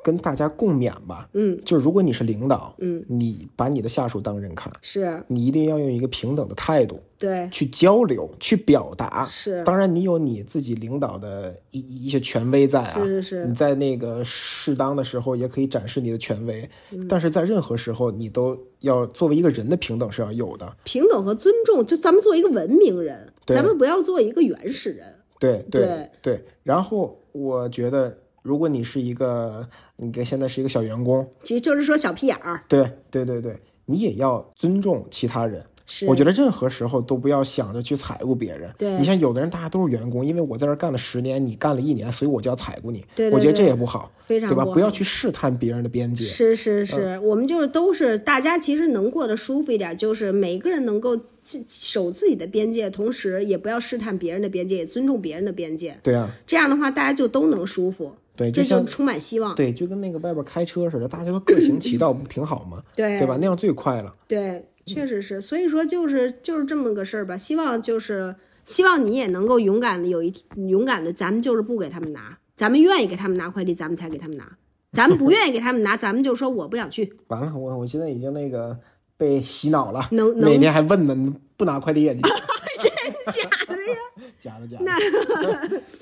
[0.03, 1.29] 跟大家共勉吧。
[1.33, 6.99] 嗯，就是如果你是领导，嗯，你把你的下属当人看，是你一定要用一个平等的态度。
[7.17, 9.25] 对，去交流，去表达。
[9.25, 13.01] 是，当然你有你自己领导的一一些权威在啊。
[13.03, 13.45] 是是是。
[13.45, 16.69] 你在那个适当的时候也可以展示你的权威，
[17.09, 20.77] 但是在任何时候你都要作为一个人的平等是要有的。
[20.85, 25.05] 平等和尊重，就咱们做一个文明人，咱们不要做一个原始人。
[25.37, 26.45] 对对对。
[26.63, 28.17] 然后我觉得，
[28.49, 32.63] 如果你是一个，你现在是一个小员工，其实就是说小屁眼儿。
[32.67, 35.63] 对对对对，你也要尊重其他人。
[36.07, 38.71] 我觉得任何时候都不要想着去踩过别人。
[38.77, 43.03] 对，你像有的人，大家都是员工，因为我在这干了十年，你干了一年，所以我就要踩过你。
[43.15, 44.63] 对，我觉得这也不好，非常对吧？
[44.65, 46.23] 不要去试探别人的边界。
[46.23, 51.19] 是是是，我们就是都是大家，其实能过得舒服一点，就是每个人能够
[51.67, 55.97] 守自己的边界，同时也不要试探别人的边界，也尊重别人的边界。
[56.03, 58.15] 对啊，这样的话大家就都能舒服。
[58.39, 59.53] 对，这就充满希望。
[59.53, 62.81] 对，就跟那个外边开车似的，大家都各行其道，不挺好吗？
[62.95, 63.37] 对，对吧？
[63.39, 64.15] 那样最快了。
[64.27, 64.65] 对。
[64.85, 67.37] 确实是，所以说就是就是这么个事儿吧。
[67.37, 68.35] 希望就是
[68.65, 74.57] 希望你也能够勇敢的有一勇敢的，咱们就是不给他们拿，咱们愿意给他们拿快递，咱们才给他们拿。
[74.91, 77.13] 咱们不愿意给他们拿，咱们就说我不想去。
[77.29, 78.79] 完了，我我现在已经那个
[79.15, 83.57] 被洗脑了，能每天还问呢，不拿快递也 真假的
[83.89, 83.97] 呀？
[84.39, 84.83] 假的假的。
[84.83, 84.97] 那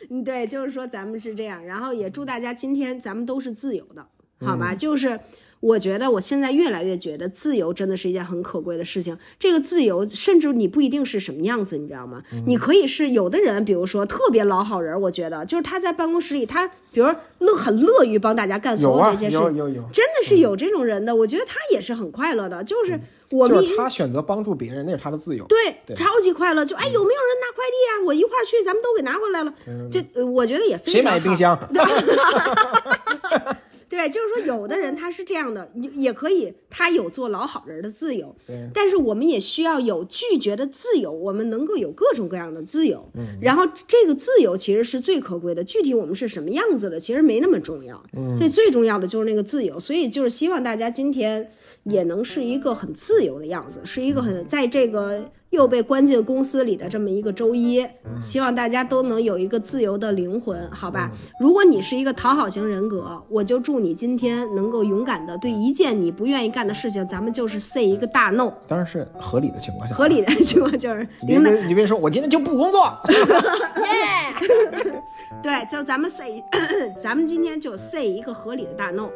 [0.10, 4.06] 嗯，对，就是说咱们是这样，然后也祝大家今天咱们都是自由的，
[4.46, 4.74] 好吧？
[4.76, 5.20] 就是。
[5.60, 9.18] 我觉得我现在越来越觉得自由真的是一件很可贵的事情。
[9.40, 12.22] 这个自由，甚至你不一定是什么样子，你知道吗？
[12.46, 17.08] 你可以是有的人，比如说特别老好人，我觉得就是他在办公室里，他比如
[17.40, 21.16] 乐很乐于帮大家干所有这些事，有有有，真的是有这种人的。
[21.16, 23.00] 我觉得他也是很快乐的，就是
[23.32, 26.66] 我们他选择帮助别人，那是他的自由，对，超级快乐。
[26.66, 28.06] 就哎，有没有人拿快递啊？
[28.06, 29.54] 我一块儿去，咱们都给拿回来了。
[29.92, 31.58] 就我觉得也非常谁买冰箱？
[33.90, 38.36] 对，就是说，有的人他是这样的，也可以，他有做老好人的自由。
[38.74, 43.10] 但是我们也需要有拒绝的自由，我们能够有各种各样的自由。
[43.16, 43.38] 嗯。
[43.42, 48.04] 然后这个自由其实是最可贵的，具体我们是什么样子的，其实没那么重要。
[48.18, 48.36] 嗯。
[48.36, 49.80] 所以最重要的就是那个自由。
[49.80, 51.50] 所以就是希望大家今天
[51.90, 55.24] 也能是一个很自由的样子，是一个很在这个。
[55.52, 57.84] 又被关进公司里的这么一个周一，
[58.20, 61.10] 希望大家都能有一个自由的灵魂，好吧？
[61.40, 68.52] 如果你是一个讨好型人格，我就祝你今天能够勇敢的对一件你不愿意干的事情，咱们就是 say 一个大 no。
[68.68, 72.86] 当然是合理的情况下，合理的情况就是你别你别说，我今天就不工作。
[73.88, 74.92] 耶，
[75.42, 76.44] 对，就咱们 say，
[77.00, 79.08] 咱们今天就 say 一个合理的大 no。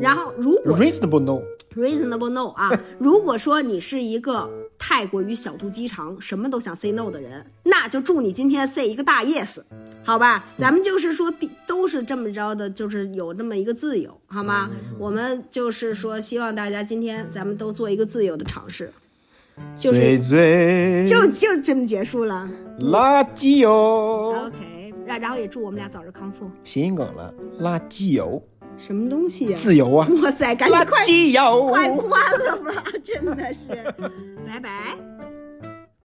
[0.00, 4.48] 然后如果 reasonable no，reasonable no 啊， 如果说你是一个。
[4.82, 9.60] 太过于小肚鸡肠，什么都想 say no 的人，那就祝你今天 say 一个大 yes，
[10.04, 10.46] 好吧？
[10.56, 11.30] 咱们就是说，
[11.66, 14.70] 都是这么着的，就是有这么一个自由，好吗？
[14.98, 18.90] 我们就是说，希望大家今天咱们都做一个自由的尝试，
[19.76, 20.18] 就是
[21.06, 22.48] 就就这么结束了。
[22.78, 23.70] 垃圾油
[24.46, 26.50] ，OK，然然后也祝我们俩早日康复。
[26.64, 28.42] 谐音梗了，垃圾油。
[28.80, 29.56] 什么东西呀？
[29.56, 30.08] 自由啊！
[30.22, 31.04] 哇塞，赶紧快快
[32.08, 32.82] 关了吧！
[33.04, 33.68] 真的是，
[34.48, 34.96] 拜拜。